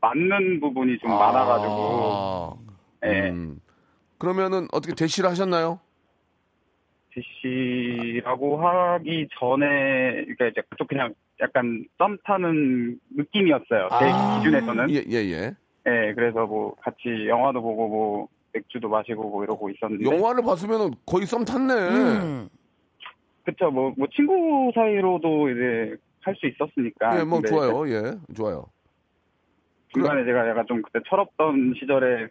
맞는 0.00 0.60
부분이 0.60 0.98
좀 0.98 1.10
많아가지고. 1.10 2.58
아, 3.02 3.06
예. 3.06 3.30
음. 3.30 3.60
그러면은 4.18 4.68
어떻게 4.72 4.94
대시를 4.94 5.28
하셨나요? 5.30 5.80
DC라고 7.12 8.66
하기 8.66 9.28
전에, 9.38 9.66
그러니까 10.24 10.46
이제 10.46 10.62
좀 10.78 10.86
그냥 10.86 11.12
약간 11.40 11.84
썸 11.98 12.16
타는 12.24 12.98
느낌이었어요. 13.16 13.88
제 13.98 14.10
아. 14.12 14.38
기준에서는. 14.38 14.90
예, 14.90 15.04
예, 15.08 15.16
예. 15.16 15.54
예, 15.86 16.12
그래서 16.14 16.46
뭐 16.46 16.74
같이 16.76 17.26
영화도 17.26 17.60
보고 17.62 17.88
뭐 17.88 18.28
맥주도 18.52 18.88
마시고 18.88 19.28
뭐 19.28 19.44
이러고 19.44 19.70
있었는데. 19.70 20.04
영화를 20.04 20.42
봤으면 20.42 20.92
거의 21.06 21.26
썸 21.26 21.44
탔네. 21.44 21.74
음. 21.74 22.48
그쵸, 23.44 23.70
뭐, 23.70 23.92
뭐 23.96 24.06
친구 24.14 24.70
사이로도 24.74 25.50
이제 25.50 25.96
할 26.22 26.34
수 26.36 26.46
있었으니까. 26.46 27.18
예, 27.18 27.24
뭐 27.24 27.40
좋아요. 27.40 27.88
예, 27.88 28.12
좋아요. 28.34 28.66
중간에 29.92 30.24
제가 30.24 30.48
약간 30.48 30.66
좀 30.68 30.82
그때 30.82 31.00
철없던 31.08 31.74
시절에, 31.80 32.28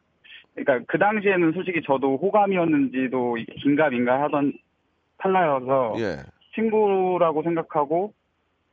그러니까 0.55 0.85
그 0.87 0.97
당시에는 0.97 1.51
솔직히 1.53 1.81
저도 1.85 2.17
호감이었는지도 2.17 3.35
긴가민가 3.61 4.21
하던 4.23 4.53
찰나여서 5.21 5.95
예. 5.99 6.17
친구라고 6.55 7.43
생각하고 7.43 8.13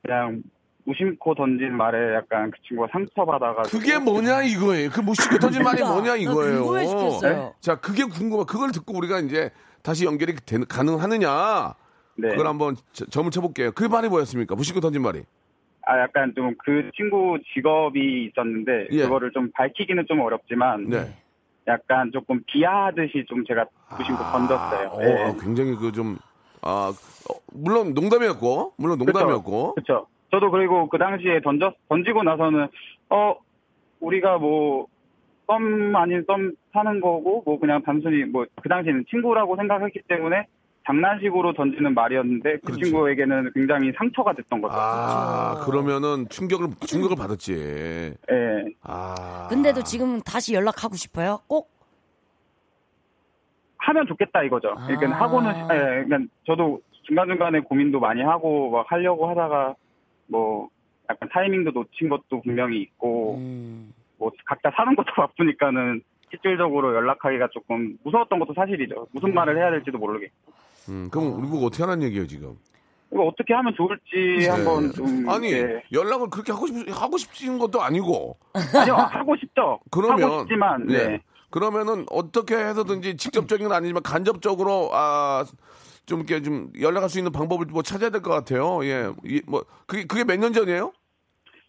그냥 0.02 0.42
무심코 0.87 1.35
던진 1.35 1.77
말에 1.77 2.14
약간 2.14 2.51
그 2.51 2.59
친구가 2.66 2.88
상처받아가지고. 2.92 3.77
그게 3.79 3.99
뭐냐 3.99 4.42
이거예요. 4.42 4.88
그 4.90 5.01
무식해 5.01 5.38
터진 5.38 5.62
말이 5.62 5.79
그러니까, 5.79 5.92
뭐냐 5.94 6.11
나 6.12 6.16
이거예요. 6.16 6.62
궁금해지겠어요. 6.64 7.55
자, 7.61 7.75
그게 7.77 8.05
궁금해. 8.05 8.44
그걸 8.49 8.70
듣고 8.70 8.96
우리가 8.96 9.18
이제 9.20 9.51
다시 9.83 10.05
연결이 10.05 10.35
되, 10.37 10.59
가능하느냐? 10.68 11.75
네. 12.18 12.29
그걸 12.31 12.46
한번 12.46 12.77
저- 12.92 13.05
점을 13.07 13.31
쳐볼게요. 13.31 13.72
그 13.72 13.85
말이 13.85 14.09
뭐였습니까? 14.09 14.55
무심코 14.55 14.81
던진 14.81 15.03
말이. 15.03 15.22
아, 15.88 16.01
약간 16.01 16.33
좀 16.35 16.55
그 16.64 16.90
친구 16.96 17.38
직업이 17.55 18.27
있었는데, 18.31 18.88
예. 18.92 19.03
그거를 19.03 19.31
좀 19.33 19.51
밝히기는 19.53 20.05
좀 20.09 20.20
어렵지만, 20.20 20.88
네. 20.88 21.14
약간 21.68 22.11
조금 22.12 22.40
비하하듯이 22.46 23.25
좀 23.29 23.44
제가 23.44 23.66
무심코 23.99 24.22
던졌어요. 24.22 24.88
어, 24.88 24.99
네. 25.01 25.22
아, 25.25 25.35
굉장히 25.40 25.75
그 25.77 25.92
좀, 25.92 26.16
아, 26.62 26.92
어, 27.31 27.35
물론 27.53 27.92
농담이었고, 27.94 28.75
물론 28.79 28.99
농담이었고. 28.99 29.75
그렇죠. 29.75 30.07
저도 30.37 30.51
그리고 30.51 30.88
그 30.88 30.99
당시에 30.99 31.40
던져 31.40 31.72
던지고 31.88 32.22
나서는 32.22 32.68
어 33.11 33.37
우리가 34.01 34.38
뭐 34.38 34.87
썸 35.46 35.94
아닌 35.94 36.25
썸 36.27 36.53
타는 36.72 37.01
거고 37.01 37.42
뭐 37.46 37.59
그냥 37.59 37.83
단순히 37.83 38.25
뭐 38.25 38.44
그 38.61 38.68
당시에는 38.68 39.05
친구라고 39.09 39.57
생각했기 39.57 40.01
때문에 40.09 40.46
장난식으로 40.87 41.53
던지는 41.55 41.94
말이었는데 41.94 42.57
그 42.57 42.61
그렇죠. 42.62 42.85
친구에게는 42.85 43.51
굉장히 43.55 43.92
상처가 43.96 44.33
됐던 44.35 44.61
거죠. 44.61 44.75
아, 44.77 45.64
그러면은 45.64 46.29
충격을, 46.29 46.68
충격을 46.87 47.16
받았지. 47.16 48.14
예. 48.31 48.64
아. 48.83 49.46
근데도 49.49 49.83
지금 49.83 50.20
다시 50.20 50.55
연락하고 50.55 50.94
싶어요? 50.94 51.40
꼭? 51.49 51.70
하면 53.79 54.07
좋겠다 54.07 54.42
이거죠. 54.44 54.75
아. 54.77 54.87
그러니까 54.87 55.20
하고는 55.20 55.51
예, 55.51 56.05
그러니까 56.05 56.18
저도 56.46 56.81
중간 57.03 57.29
중간에 57.29 57.61
고민도 57.61 57.99
많이 58.01 58.22
하고 58.22 58.70
막 58.70 58.87
하려고 58.88 59.29
하다가 59.29 59.75
뭐 60.26 60.68
약간 61.08 61.28
타이밍도 61.32 61.70
놓친 61.72 62.08
것도 62.08 62.42
분명히 62.42 62.80
있고 62.82 63.36
음. 63.36 63.92
뭐 64.18 64.30
각자 64.44 64.70
사는 64.76 64.94
것도 64.94 65.06
바쁘니까는 65.16 66.02
실질적으로 66.30 66.94
연락하기가 66.94 67.48
조금 67.52 67.96
무서웠던 68.02 68.38
것도 68.40 68.54
사실이죠. 68.54 69.06
무슨 69.12 69.32
말을 69.32 69.56
해야 69.56 69.70
될지도 69.70 69.98
모르겠고. 69.98 70.52
음, 70.88 71.08
그럼 71.10 71.38
우리 71.38 71.48
보고 71.48 71.66
어떻게 71.66 71.82
하라는 71.84 72.04
얘기예요, 72.06 72.26
지금? 72.26 72.56
이거 73.12 73.24
어떻게 73.24 73.54
하면 73.54 73.72
좋을지 73.76 74.48
한번 74.48 74.90
좀 74.92 75.24
네. 75.24 75.32
아니, 75.32 75.52
예. 75.52 75.82
연락을 75.92 76.28
그렇게 76.28 76.52
하고 76.52 76.66
싶, 76.66 76.74
하고 76.90 77.16
싶은 77.16 77.58
것도 77.58 77.80
아니고. 77.80 78.36
아니요 78.52 78.94
하고 78.94 79.36
싶죠. 79.36 79.78
그러면 79.90 80.22
하고 80.22 80.38
싶지만 80.40 80.90
예. 80.90 80.96
네. 81.06 81.22
그러면은 81.50 82.04
어떻게 82.10 82.56
해서든지 82.56 83.16
직접적인 83.16 83.68
건 83.68 83.76
아니지만 83.76 84.02
간접적으로 84.02 84.90
아 84.92 85.44
좀 86.06 86.20
이렇게 86.20 86.40
좀 86.42 86.70
연락할 86.80 87.08
수 87.10 87.18
있는 87.18 87.32
방법을 87.32 87.66
뭐 87.66 87.82
찾아야 87.82 88.10
될 88.10 88.22
것 88.22 88.30
같아요. 88.30 88.84
예, 88.84 89.12
이, 89.24 89.42
뭐 89.46 89.64
그게 89.86 90.04
그게 90.04 90.24
몇 90.24 90.38
년 90.38 90.52
전이에요? 90.52 90.92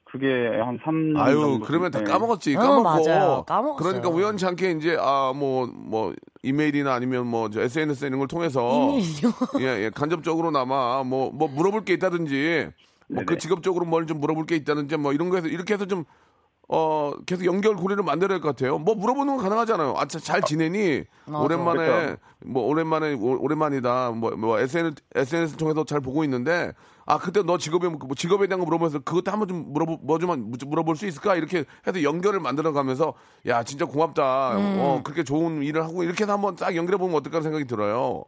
그게 0.10 0.26
한 0.64 0.80
3년 0.80 1.18
아유, 1.20 1.34
정도 1.42 1.66
그러면 1.66 1.92
다 1.92 2.00
네. 2.00 2.06
까먹었지. 2.06 2.56
어, 2.56 2.60
까먹고. 2.60 2.84
맞아요. 2.84 3.44
까먹었어요. 3.46 3.76
그러니까 3.78 4.10
우연치 4.10 4.46
않게 4.46 4.72
이제 4.72 4.96
아 5.00 5.34
뭐뭐 5.36 6.14
이메일이나 6.44 6.94
아니면 6.94 7.28
뭐저 7.28 7.62
SNS 7.62 8.06
이런 8.06 8.20
걸 8.20 8.28
통해서 8.30 8.62
이메일요? 8.90 9.34
예, 9.60 9.84
예, 9.86 9.90
간접적으로나마 9.94 11.04
뭐뭐 11.04 11.50
물어볼 11.50 11.84
게 11.84 11.94
있다든지 11.94 12.70
뭐 13.10 13.24
그. 13.26 13.38
직업적으로 13.38 13.86
뭘 13.86 14.06
좀 14.06 14.22
물어볼 14.22 14.46
게 14.46 14.56
있다든지 14.56 14.96
뭐 14.98 15.12
이런 15.14 15.30
거에서 15.30 15.48
이렇게 15.48 15.74
해서 15.74 15.86
좀 15.86 16.06
어, 16.70 17.14
계속 17.26 17.46
연결 17.46 17.76
고리를 17.76 18.04
만들어야 18.04 18.36
할 18.36 18.42
것 18.42 18.50
같아요. 18.56 18.78
뭐 18.78 18.94
물어보는 18.96 19.36
건 19.38 19.44
가능하잖아요. 19.44 19.96
아, 19.98 20.06
자, 20.06 20.20
잘 20.20 20.42
지내니? 20.42 21.04
맞아. 21.26 21.40
오랜만에, 21.44 21.78
그렇죠. 21.86 22.16
뭐, 22.46 22.64
오랜만에, 22.68 23.14
오- 23.14 23.42
오랜만이다. 23.42 24.12
뭐, 24.12 24.32
뭐, 24.32 24.60
SNS, 24.60 24.96
SNS 25.16 25.56
통해서 25.56 25.86
잘 25.86 26.02
보고 26.02 26.24
있는데, 26.26 26.74
아, 27.06 27.18
그때 27.20 27.42
너 27.42 27.58
직업에, 27.58 27.88
뭐 27.88 28.00
직업에 28.18 28.48
대한 28.48 28.60
거 28.60 28.66
물어보면서 28.66 29.00
그것도 29.00 29.32
한번 29.32 29.48
좀 29.48 29.72
물어보, 29.72 30.00
뭐 30.04 30.18
좀 30.20 30.52
물어볼 30.70 30.98
수 30.98 31.08
있을까? 31.08 31.36
이렇게 31.36 31.64
해서 31.88 32.04
연결을 32.04 32.42
만들어 32.42 32.74
가면서, 32.74 33.14
야, 33.46 33.64
진짜 33.64 33.86
고맙다. 33.86 34.58
음. 34.58 34.78
어, 34.82 35.02
그렇게 35.06 35.24
좋은 35.24 35.64
일을 35.64 35.84
하고 35.86 36.04
이렇게 36.04 36.26
해서 36.26 36.34
한번 36.34 36.58
딱 36.58 36.76
연결해 36.76 36.98
보면 36.98 37.16
어떨까 37.16 37.40
생각이 37.42 37.66
들어요. 37.66 38.26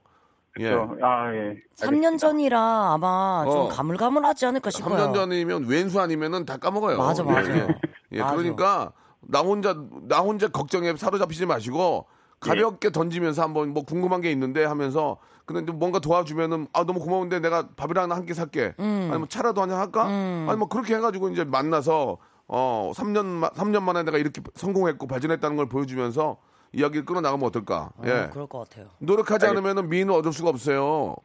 예. 0.62 0.70
그렇죠. 0.70 0.96
아, 1.04 1.34
예. 1.36 1.56
3년 1.78 2.18
전이라 2.18 2.94
아마 2.94 3.44
좀 3.46 3.54
어. 3.54 3.68
가물가물하지 3.68 4.46
않을까 4.48 4.70
싶어요. 4.72 4.96
3년 5.12 5.14
전이면 5.14 5.66
왼수 5.68 6.00
아니면은 6.02 6.46
다 6.46 6.58
까먹어요. 6.58 6.98
맞아, 6.98 7.22
맞아. 7.24 7.50
예, 7.56 7.68
예. 8.14 8.18
예. 8.18 8.22
그러니까 8.22 8.92
나 9.22 9.40
혼자 9.42 9.76
나 10.04 10.20
혼자 10.20 10.48
걱정에 10.48 10.96
사로잡히지 10.96 11.46
마시고 11.46 12.06
가볍게 12.40 12.90
던지면서 12.92 13.42
한번 13.44 13.74
뭐 13.74 13.84
궁금한 13.84 14.22
게 14.22 14.32
있는데 14.32 14.64
하면서 14.64 15.18
근데 15.46 15.66
좀 15.66 15.80
뭔가 15.80 16.00
도와주면은 16.00 16.68
아 16.74 16.84
너무 16.86 17.00
고마운데 17.00 17.40
내가 17.40 17.68
밥이랑 17.76 18.12
한 18.12 18.26
끼 18.26 18.34
살게. 18.34 18.76
아니면 19.12 19.28
차라도 19.30 19.62
한잔 19.62 19.80
할까? 19.80 20.06
아니 20.06 20.58
뭐 20.58 20.68
그렇게 20.70 20.96
해가지고 20.96 21.30
이제 21.30 21.44
만나서 21.44 22.18
어 22.48 22.92
3년 22.96 23.26
마, 23.26 23.50
3년 23.50 23.84
만에 23.84 24.04
내가 24.04 24.18
이렇게 24.18 24.42
성공했고 24.56 25.08
발전했다는 25.08 25.58
걸 25.58 25.68
보여주면서 25.68 26.38
이야기를 26.74 27.06
끌어 27.06 27.20
나가면 27.22 27.46
어떨까? 27.48 27.92
어, 27.98 28.02
예. 28.06 28.30
그럴 28.32 28.48
것 28.48 28.60
같아요. 28.70 28.88
노력하지 29.00 29.46
않으면은 29.48 29.90
미인을 29.90 30.14
얻을 30.14 30.32
수가 30.34 30.50
없어요. 30.50 31.16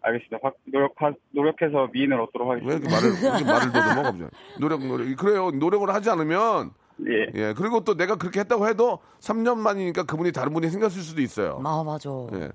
알겠습니다. 0.00 0.38
확 0.42 0.54
노력 0.64 0.94
노력해서 1.30 1.88
미인을 1.92 2.20
얻도록 2.20 2.48
왜 2.48 2.56
하겠습니다. 2.56 2.76
이렇게 2.76 2.94
말을 2.94 3.22
왜 3.22 3.28
이렇게 3.28 3.44
말을 3.44 3.72
더듬어 3.72 4.02
갑자기? 4.02 4.30
노력 4.60 4.86
노력 4.86 5.16
그래요. 5.16 5.50
노력을 5.50 5.88
하지 5.92 6.10
않으면 6.10 6.70
예. 7.06 7.30
예 7.34 7.54
그리고 7.56 7.84
또 7.84 7.96
내가 7.96 8.16
그렇게 8.16 8.40
했다고 8.40 8.68
해도 8.68 8.98
3년 9.20 9.58
만이니까 9.58 10.04
그분이 10.04 10.32
다른 10.32 10.52
분이 10.52 10.68
생겼을 10.68 11.02
수도 11.02 11.20
있어요. 11.20 11.60
아, 11.64 11.82
맞아. 11.84 12.10
예 12.34 12.50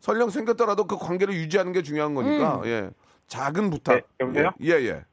설령 0.00 0.30
생겼더라도 0.30 0.86
그 0.86 0.96
관계를 0.98 1.34
유지하는 1.34 1.72
게 1.72 1.82
중요한 1.82 2.14
거니까 2.14 2.56
음. 2.56 2.66
예 2.66 2.90
작은 3.28 3.70
부탁. 3.70 3.94
네, 3.94 4.02
여보세요? 4.20 4.50
예 4.62 4.70
예. 4.72 5.04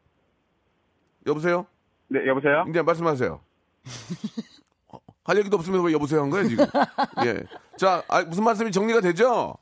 여보세요? 1.28 1.66
네, 2.08 2.26
여보세요? 2.26 2.66
이제 2.68 2.82
말씀하세요. 2.82 3.40
어, 4.90 5.00
할 5.24 5.38
얘기도 5.38 5.58
없으면 5.58 5.84
왜 5.86 5.94
여보세요 5.94 6.22
한 6.22 6.30
거예요 6.30 6.48
지금? 6.48 6.66
예. 7.26 7.44
자 7.78 8.04
아, 8.08 8.24
무슨 8.24 8.44
말씀이 8.44 8.72
정리가 8.72 9.02
되죠? 9.02 9.56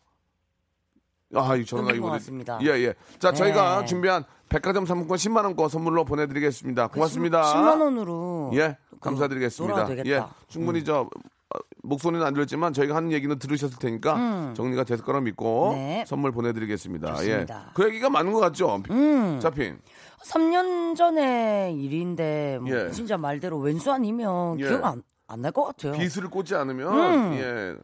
아, 1.36 1.56
이 1.56 1.66
전화가 1.66 1.94
이거 1.94 2.10
같습니다. 2.12 2.58
예, 2.62 2.68
예. 2.70 2.94
자, 3.20 3.32
저희가 3.34 3.82
네. 3.82 3.86
준비한 3.86 4.24
백화점 4.50 4.86
상품권 4.86 5.18
10만 5.18 5.44
원권 5.44 5.70
선물로 5.70 6.06
보내 6.06 6.26
드리겠습니다. 6.28 6.88
고맙습니다. 6.88 7.44
10 7.44 7.58
만 7.58 7.82
원으로 7.82 8.52
예, 8.54 8.78
그 8.90 9.00
감사드리겠습니다. 9.00 9.90
예, 10.06 10.24
충분히 10.48 10.86
저 10.86 11.02
어, 11.02 11.60
목소리는 11.84 12.26
안 12.26 12.34
들렸지만 12.34 12.72
저희가 12.74 12.96
하는 12.96 13.12
얘기는 13.12 13.38
들으셨을 13.38 13.78
테니까 13.78 14.54
정리가 14.56 14.86
됐을 14.86 15.04
거라 15.04 15.20
믿고 15.22 15.72
음. 15.72 15.76
네. 15.76 16.06
선물 16.08 16.32
보내드리겠습니다. 16.32 17.16
좋습니다. 17.16 17.66
예, 17.68 17.72
그 17.74 17.86
얘기가 17.88 18.10
맞는 18.10 18.32
것 18.32 18.40
같죠? 18.40 18.82
음. 18.90 19.40
잡힌. 19.42 19.80
3년 20.24 20.96
전의 20.96 21.76
일인데 21.76 22.60
뭐 22.62 22.72
예. 22.72 22.92
진짜 22.92 23.18
말대로 23.18 23.60
왼수 23.60 23.92
아니면 23.92 24.60
예. 24.60 24.68
기억 24.68 25.02
안안날것 25.30 25.66
같아요. 25.68 25.94
비수를 25.94 26.30
꽂지 26.30 26.56
않으면 26.56 26.94
음. 26.94 27.34
예. 27.36 27.76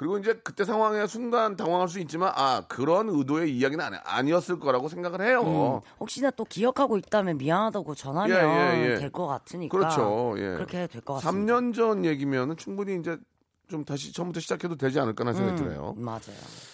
그리고 0.00 0.16
이제 0.16 0.32
그때 0.42 0.64
상황에 0.64 1.06
순간 1.06 1.56
당황할 1.56 1.86
수 1.86 2.00
있지만 2.00 2.32
아 2.34 2.62
그런 2.68 3.10
의도의 3.10 3.54
이야기는 3.54 3.84
아니, 3.84 3.96
아니 4.02 4.32
었을 4.32 4.58
거라고 4.58 4.88
생각을 4.88 5.20
해요. 5.20 5.42
음, 5.42 5.86
혹시나 6.00 6.30
또 6.30 6.46
기억하고 6.46 6.96
있다면 6.96 7.36
미안하다고 7.36 7.94
전하면 7.96 8.30
예, 8.34 8.80
예, 8.80 8.92
예. 8.92 8.94
될것 8.94 9.28
같으니까 9.28 9.76
그렇죠. 9.76 10.32
예. 10.38 10.54
그렇게 10.54 10.78
해도 10.78 10.92
될 10.94 11.02
것 11.02 11.14
같습니다. 11.20 11.52
3년 11.54 11.74
전 11.74 12.06
얘기면은 12.06 12.56
충분히 12.56 12.98
이제 12.98 13.18
좀 13.70 13.84
다시 13.84 14.12
처음부터 14.12 14.40
시작해도 14.40 14.76
되지 14.76 14.98
않을까라는 15.00 15.36
생각이 15.38 15.62
드네요. 15.62 15.94
음, 15.96 16.04
맞아요. 16.04 16.20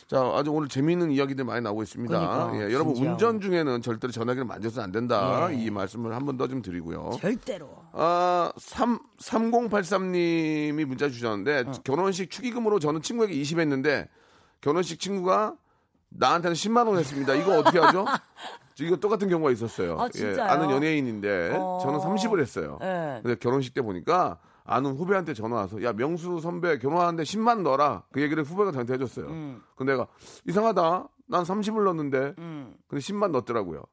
자, 0.08 0.20
아주 0.34 0.50
오늘 0.50 0.68
재미있는 0.68 1.10
이야기들 1.12 1.44
많이 1.44 1.60
나오고 1.60 1.82
있습니다. 1.82 2.18
그러니까, 2.18 2.56
예, 2.68 2.72
여러분. 2.72 2.96
운전 2.96 3.40
중에는 3.40 3.82
절대로 3.82 4.10
전화기를 4.12 4.44
만져서는 4.46 4.84
안 4.84 4.92
된다. 4.92 5.48
예. 5.52 5.54
이 5.56 5.70
말씀을 5.70 6.14
한 6.14 6.24
번 6.24 6.36
더 6.38 6.48
좀 6.48 6.62
드리고요. 6.62 7.10
절대로. 7.20 7.68
아, 7.92 8.50
3, 8.56 8.98
3083님이 9.18 10.84
문자 10.84 11.08
주셨는데 11.08 11.64
어. 11.66 11.72
결혼식 11.84 12.30
축의금으로 12.30 12.78
저는 12.78 13.02
친구에게 13.02 13.34
20 13.34 13.58
했는데 13.58 14.08
결혼식 14.60 14.98
친구가 14.98 15.54
나한테는 16.08 16.54
10만 16.54 16.86
원 16.88 16.98
했습니다. 16.98 17.34
이거 17.34 17.58
어떻게 17.58 17.78
하죠? 17.78 18.04
이거 18.80 18.96
똑같은 18.96 19.28
경우가 19.28 19.50
있었어요. 19.52 19.98
아, 20.00 20.08
예? 20.16 20.40
아는 20.40 20.70
연예인인데 20.70 21.56
어. 21.58 21.78
저는 21.82 21.98
30을 21.98 22.40
했어요. 22.40 22.78
예. 22.82 23.20
근데 23.22 23.36
결혼식 23.36 23.74
때 23.74 23.82
보니까 23.82 24.38
아는 24.66 24.96
후배한테 24.96 25.34
전화 25.34 25.56
와서 25.56 25.82
야 25.82 25.92
명수 25.92 26.40
선배 26.40 26.78
결혼하는데 26.78 27.22
10만 27.22 27.62
넣어라 27.62 28.02
그 28.12 28.20
얘기를 28.20 28.42
후배가 28.42 28.72
저한테 28.72 28.94
해줬어요. 28.94 29.26
음. 29.26 29.62
근데 29.76 29.92
내가 29.92 30.06
이상하다 30.46 31.08
난 31.28 31.44
30을 31.44 31.84
넣었는데 31.84 32.34
음. 32.38 32.74
근데 32.88 33.00
10만 33.00 33.30
넣었더라고요. 33.30 33.84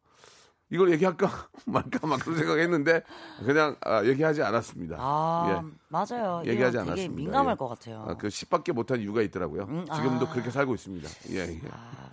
이걸 0.69 0.91
얘기할까 0.91 1.29
말까 1.67 2.07
막 2.07 2.19
그런 2.19 2.37
생각했는데 2.37 3.03
그냥 3.45 3.75
아, 3.81 4.03
얘기하지 4.03 4.41
않았습니다. 4.41 4.97
아 4.99 5.47
예. 5.63 5.71
맞아요. 5.93 6.41
얘기하지 6.45 6.77
되게 6.77 6.89
않았습니다. 6.91 7.15
민감할 7.15 7.51
예. 7.53 7.55
것 7.57 7.67
같아요. 7.67 8.05
아, 8.07 8.15
그 8.17 8.27
10밖에 8.27 8.73
못한 8.73 8.99
이유가 8.99 9.21
있더라고요. 9.21 9.63
음, 9.69 9.85
지금도 9.93 10.25
아. 10.25 10.29
그렇게 10.31 10.49
살고 10.49 10.73
있습니다. 10.73 11.07
예, 11.31 11.39
예. 11.41 11.59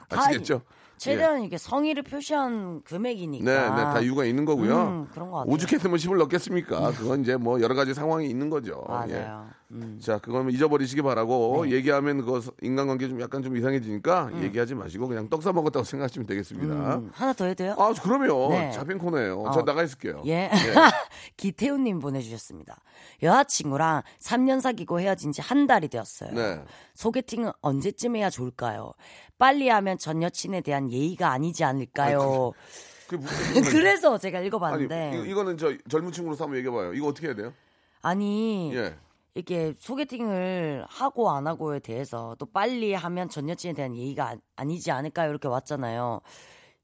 다 0.08 0.20
아시겠죠? 0.20 0.60
최대한 0.98 1.42
이게 1.42 1.56
성의를 1.56 2.02
표시한 2.02 2.82
금액이니까. 2.82 3.44
네, 3.50 3.60
네, 3.70 3.82
다 3.84 4.00
이유가 4.00 4.26
있는 4.26 4.44
거고요. 4.44 4.76
음, 4.82 5.08
그런 5.14 5.30
것 5.30 5.38
같아요. 5.38 5.54
오죽했으면 5.54 5.96
10을 5.96 6.18
넣겠습니까? 6.18 6.90
그건 6.92 7.22
이제 7.22 7.36
뭐 7.38 7.58
여러 7.62 7.74
가지 7.74 7.94
상황이 7.94 8.28
있는 8.28 8.50
거죠. 8.50 8.84
예. 8.86 9.14
맞아요. 9.14 9.46
음. 9.70 9.98
자, 10.02 10.18
그거는 10.18 10.50
잊어버리시기 10.52 11.00
바라고 11.00 11.70
얘기하면 11.70 12.18
그거 12.26 12.42
인간관계 12.60 13.08
좀 13.08 13.20
약간 13.22 13.40
좀 13.42 13.56
이상해지니까 13.56 14.30
얘기하지 14.42 14.74
마시고 14.74 15.06
그냥 15.08 15.28
떡 15.30 15.42
사 15.42 15.52
먹었다고 15.52 15.84
생각하시면 15.84 16.26
되겠습니다. 16.26 16.96
음, 16.96 17.10
하나 17.14 17.32
더 17.32 17.46
해도 17.46 17.54
돼요? 17.64 17.76
아, 17.78 17.94
그럼요. 17.94 18.50
네. 18.50 18.70
잡힌 18.72 18.98
코너예요. 18.98 19.44
저 19.54 19.60
어. 19.60 19.64
나가 19.64 19.82
있을게요. 19.82 20.20
예. 20.26 20.50
기태훈님 21.38 22.00
보내주셨습니다. 22.00 22.76
여자친구 23.22 23.69
랑 23.78 24.02
3년 24.20 24.60
사귀고 24.60 25.00
헤어진 25.00 25.32
지 25.32 25.40
한 25.40 25.66
달이 25.66 25.88
되었어요. 25.88 26.32
네. 26.32 26.62
소개팅은 26.94 27.50
언제쯤 27.60 28.16
해야 28.16 28.30
좋을까요? 28.30 28.92
빨리 29.38 29.68
하면 29.68 29.98
전 29.98 30.22
여친에 30.22 30.60
대한 30.60 30.90
예의가 30.90 31.30
아니지 31.30 31.64
않을까요? 31.64 32.52
그 33.08 33.16
무슨 33.16 33.62
그래서 33.82 34.18
제가 34.18 34.38
아니, 34.38 34.46
읽어봤는데 34.46 35.22
이, 35.24 35.30
이거는 35.30 35.56
저 35.58 35.72
젊은 35.88 36.12
친구로서 36.12 36.44
한번 36.44 36.58
얘기해봐요. 36.58 36.94
이거 36.94 37.08
어떻게 37.08 37.26
해야 37.28 37.34
돼요? 37.34 37.52
아니 38.02 38.74
예. 38.74 38.94
이게 39.34 39.74
소개팅을 39.78 40.84
하고 40.88 41.30
안 41.30 41.46
하고에 41.46 41.78
대해서 41.80 42.36
또 42.38 42.46
빨리 42.46 42.94
하면 42.94 43.28
전 43.28 43.48
여친에 43.48 43.72
대한 43.74 43.94
예의가 43.96 44.30
아- 44.30 44.36
아니지 44.56 44.90
않을까요? 44.90 45.30
이렇게 45.30 45.48
왔잖아요. 45.48 46.20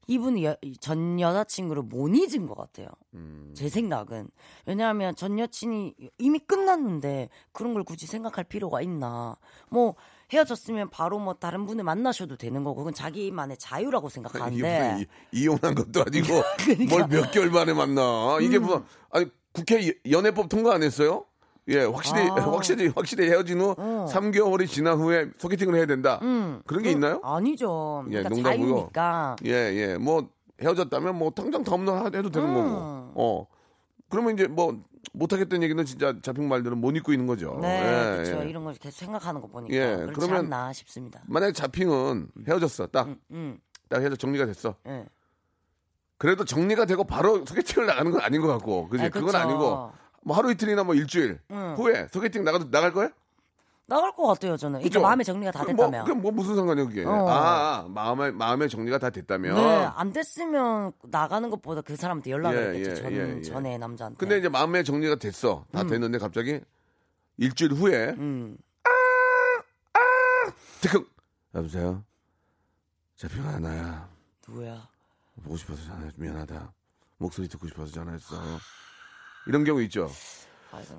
이분이 0.07 0.45
여- 0.45 0.55
전 0.79 1.19
여자친구를 1.19 1.83
못 1.83 2.07
잊은 2.09 2.47
것 2.47 2.55
같아요. 2.55 2.87
음. 3.13 3.51
제 3.55 3.67
생각은 3.69 4.29
왜냐하면 4.65 5.15
전 5.15 5.37
여친이 5.37 5.95
이미 6.17 6.39
끝났는데 6.39 7.29
그런 7.51 7.73
걸 7.73 7.83
굳이 7.83 8.07
생각할 8.07 8.45
필요가 8.45 8.81
있나? 8.81 9.37
뭐 9.69 9.95
헤어졌으면 10.31 10.89
바로 10.89 11.19
뭐 11.19 11.33
다른 11.33 11.65
분을 11.65 11.83
만나셔도 11.83 12.37
되는 12.37 12.63
거고 12.63 12.77
그건 12.77 12.93
자기만의 12.93 13.57
자유라고 13.57 14.09
생각하는데 14.09 15.05
이, 15.31 15.39
이혼한 15.43 15.75
것도 15.75 16.01
아니고 16.01 16.41
뭘몇 16.89 17.31
개월 17.31 17.49
만에 17.51 17.73
만나. 17.73 18.37
이게 18.41 18.59
무슨 18.59 18.83
아니 19.09 19.27
국회 19.53 19.93
연애법 20.09 20.49
통과 20.49 20.73
안 20.73 20.83
했어요? 20.83 21.25
예, 21.69 21.83
확실히 21.83 22.21
아. 22.29 22.35
확실히 22.51 22.87
확실히 22.95 23.29
헤어진 23.29 23.59
후 23.59 23.75
어. 23.77 24.05
3개월이 24.09 24.67
지난 24.67 24.97
후에 24.99 25.29
소개팅을 25.37 25.75
해야 25.75 25.85
된다. 25.85 26.19
음, 26.21 26.61
그런 26.65 26.83
게 26.83 26.91
있나요? 26.91 27.19
아니죠. 27.23 28.05
예, 28.07 28.23
그러니까 28.23 28.29
농담이고. 28.29 28.75
자유니까. 28.75 29.35
예, 29.45 29.51
예. 29.51 29.97
뭐 29.97 30.29
헤어졌다면 30.61 31.15
뭐 31.17 31.29
당장 31.31 31.63
다음 31.63 31.85
날 31.85 32.05
해도 32.15 32.29
되는 32.29 32.47
음. 32.49 32.53
거고. 32.55 33.11
어. 33.15 33.47
그러면 34.09 34.33
이제 34.35 34.47
뭐 34.47 34.77
못하겠다는 35.13 35.63
얘기는 35.63 35.83
진짜 35.85 36.13
잡힌 36.21 36.47
말들은 36.47 36.77
못 36.77 36.95
잊고 36.95 37.11
있는 37.11 37.27
거죠. 37.27 37.57
네, 37.61 37.79
예, 37.81 38.15
그렇죠. 38.23 38.43
예. 38.45 38.49
이런 38.49 38.63
걸 38.63 38.73
계속 38.75 38.97
생각하는 38.99 39.41
거 39.41 39.47
보니까 39.47 39.75
예, 39.75 39.95
그렇지 39.97 40.13
그러면- 40.19 40.45
않나 40.45 40.71
싶습니다. 40.73 41.21
만약에 41.27 41.51
잡핑은 41.53 42.29
헤어졌어. 42.47 42.87
딱, 42.87 43.09
음, 43.31 43.59
딱 43.89 44.01
해서 44.01 44.15
정리가 44.15 44.45
됐어. 44.45 44.75
예. 44.87 45.05
그래도 46.17 46.45
정리가 46.45 46.85
되고 46.85 47.03
바로 47.03 47.45
소개팅을 47.45 47.85
나가는 47.85 48.11
건 48.11 48.21
아닌 48.21 48.41
것 48.41 48.47
같고. 48.47 48.87
그지? 48.89 49.03
아, 49.05 49.09
그건. 49.09 49.35
아니고. 49.35 49.91
뭐 50.23 50.35
하루 50.35 50.51
이틀이나 50.51 50.83
뭐 50.83 50.95
일주일 50.95 51.39
음. 51.51 51.75
후에 51.77 52.07
소개팅 52.11 52.43
나가도 52.43 52.69
나갈 52.71 52.91
거야? 52.93 53.09
나갈 53.89 54.11
것 54.11 54.27
같아요 54.27 54.57
저는. 54.57 54.81
이게 54.81 54.89
그죠? 54.89 55.01
마음의 55.01 55.23
정리가 55.23 55.51
다 55.51 55.59
뭐, 55.63 55.67
됐다면. 55.67 56.03
그럼 56.05 56.21
뭐 56.21 56.31
무슨 56.31 56.55
상관이야 56.57 56.85
그게? 56.85 57.05
어. 57.05 57.27
아, 57.29 57.85
아, 57.85 57.87
마음의 57.87 58.33
마음의 58.33 58.69
정리가 58.69 58.99
다 58.99 59.09
됐다면. 59.09 59.55
네, 59.55 59.61
안 59.95 60.11
됐으면 60.11 60.91
나가는 61.03 61.49
것보다 61.49 61.81
그 61.81 61.95
사람한테 61.95 62.31
연락을 62.31 62.75
예, 62.75 62.79
했겠죠. 62.79 62.91
예, 62.91 62.95
전, 62.95 63.13
예, 63.13 63.37
예. 63.37 63.41
전에 63.41 63.77
남자한테. 63.77 64.17
근데 64.17 64.39
이제 64.39 64.49
마음의 64.49 64.83
정리가 64.83 65.15
됐어. 65.15 65.65
다 65.71 65.85
됐는데 65.85 66.17
갑자기 66.17 66.59
일주일 67.37 67.71
후에 67.73 68.15
음. 68.17 68.57
티크 70.81 71.05
여보세요. 71.55 72.03
잡혀가 73.15 73.59
나야. 73.59 74.09
누구야? 74.47 74.87
보고 75.43 75.55
싶어서 75.55 75.81
전화해 75.85 76.11
미안하다. 76.17 76.73
목소리 77.17 77.47
듣고 77.47 77.67
싶어서 77.67 77.91
전화했어. 77.91 78.35
이런 79.47 79.63
경우 79.63 79.81
있죠. 79.83 80.09
아이고. 80.71 80.93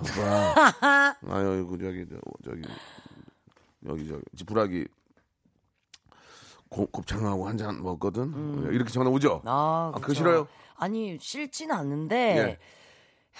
오빠. 0.00 1.14
아유 1.28 1.64
이거 1.66 1.76
저기 1.78 2.06
저, 2.08 2.16
저기 2.44 2.62
여기 3.86 4.08
저기 4.08 4.22
지푸라기 4.36 4.86
고- 6.68 6.86
곱창하고 6.86 7.46
한 7.46 7.56
잔 7.58 7.82
먹었거든. 7.82 8.72
이렇게 8.72 8.90
전화 8.90 9.10
오죠. 9.10 9.42
아, 9.44 9.90
아, 9.94 9.96
그거 9.96 10.06
그쵸. 10.08 10.14
싫어요? 10.18 10.48
아니 10.76 11.18
싫지는 11.20 11.74
않는데 11.74 12.16
예. 12.38 12.58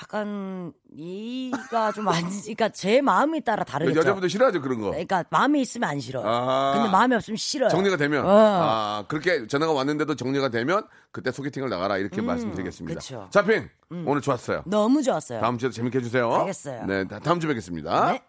약간 0.00 0.72
이가 0.96 1.92
좀 1.92 2.08
아니, 2.08 2.24
그러니까 2.40 2.68
제 2.70 3.02
마음에 3.02 3.40
따라 3.40 3.62
다르겠죠. 3.62 3.98
여자분들 4.00 4.30
싫어하죠 4.30 4.62
그런 4.62 4.80
거. 4.80 4.90
그러니까 4.90 5.22
마음이 5.30 5.60
있으면 5.60 5.90
안 5.90 6.00
싫어요. 6.00 6.24
아. 6.26 6.72
근데 6.74 6.90
마음이 6.90 7.14
없으면 7.14 7.36
싫어요. 7.36 7.68
정리가 7.68 7.96
되면 7.98 8.24
어. 8.24 8.28
아 8.30 9.04
그렇게 9.08 9.46
전화가 9.46 9.72
왔는데도 9.72 10.14
정리가 10.16 10.48
되면 10.48 10.86
그때 11.10 11.30
소개팅을 11.30 11.68
나가라 11.68 11.98
이렇게 11.98 12.22
말씀드리겠습니다. 12.22 12.94
음, 12.94 12.98
그쵸. 12.98 13.22
음. 13.26 13.30
자핑 13.30 13.68
오늘 14.06 14.22
좋았어요. 14.22 14.62
너무 14.66 15.02
좋았어요. 15.02 15.40
다음 15.40 15.58
주에도 15.58 15.74
재밌게 15.74 15.98
해주세요. 15.98 16.32
알겠어요. 16.32 16.86
네, 16.86 17.06
다- 17.06 17.18
다음 17.18 17.38
주에 17.38 17.48
뵙겠습니다. 17.48 18.12
네. 18.12 18.22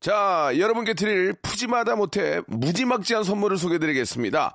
자, 0.00 0.52
여러분께 0.56 0.94
드릴 0.94 1.32
푸짐하다 1.42 1.96
못해 1.96 2.40
무지막지한 2.46 3.24
선물을 3.24 3.58
소개해드리겠습니다. 3.58 4.54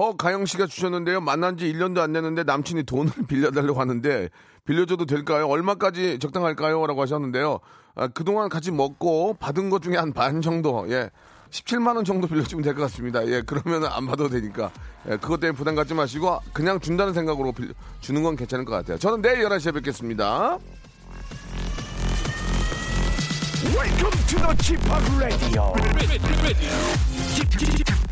허가영 0.00 0.46
씨가 0.46 0.66
주셨는데요. 0.66 1.20
만난 1.20 1.58
지 1.58 1.70
1년도 1.72 1.98
안 1.98 2.12
됐는데 2.12 2.44
남친이 2.44 2.84
돈을 2.84 3.12
빌려달라고 3.28 3.78
하는데 3.78 4.30
빌려줘도 4.64 5.04
될까요? 5.04 5.46
얼마까지 5.46 6.18
적당할까요? 6.18 6.86
라고 6.86 7.02
하셨는데요. 7.02 7.58
아, 7.96 8.08
그동안 8.08 8.48
같이 8.48 8.70
먹고 8.70 9.34
받은 9.34 9.68
것 9.68 9.82
중에 9.82 9.96
한 9.96 10.12
반 10.12 10.40
정도, 10.40 10.86
예. 10.90 11.10
17만 11.50 11.96
원 11.96 12.04
정도 12.04 12.28
빌려주면 12.28 12.62
될 12.62 12.74
것 12.74 12.82
같습니다. 12.82 13.26
예, 13.26 13.42
그러면 13.44 13.84
안 13.84 14.06
받아도 14.06 14.28
되니까. 14.30 14.70
예, 15.08 15.16
그것 15.16 15.40
때문에 15.40 15.56
부담 15.58 15.74
갖지 15.74 15.92
마시고 15.94 16.38
그냥 16.52 16.78
준다는 16.80 17.12
생각으로 17.12 17.52
빌려- 17.52 17.74
주는 18.00 18.22
건 18.22 18.36
괜찮을 18.36 18.64
것 18.64 18.72
같아요. 18.72 18.96
저는 18.98 19.20
내일 19.20 19.40
11시에 19.44 19.74
뵙겠습니다. 19.74 20.58
Welcome 23.74 24.26
to 24.28 24.38
the 24.38 24.56
Chip 24.62 24.80
Radio. 25.18 25.74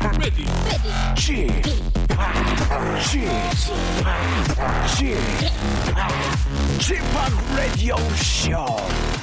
Ready. 0.01 0.45
Ready. 0.65 1.15
Cheer. 1.15 1.61
Cheer. 3.01 3.29
Cheer. 3.51 3.89
Cheer. 4.95 5.21
Chip 6.79 7.57
Radio 7.57 7.97
Show. 8.15 9.18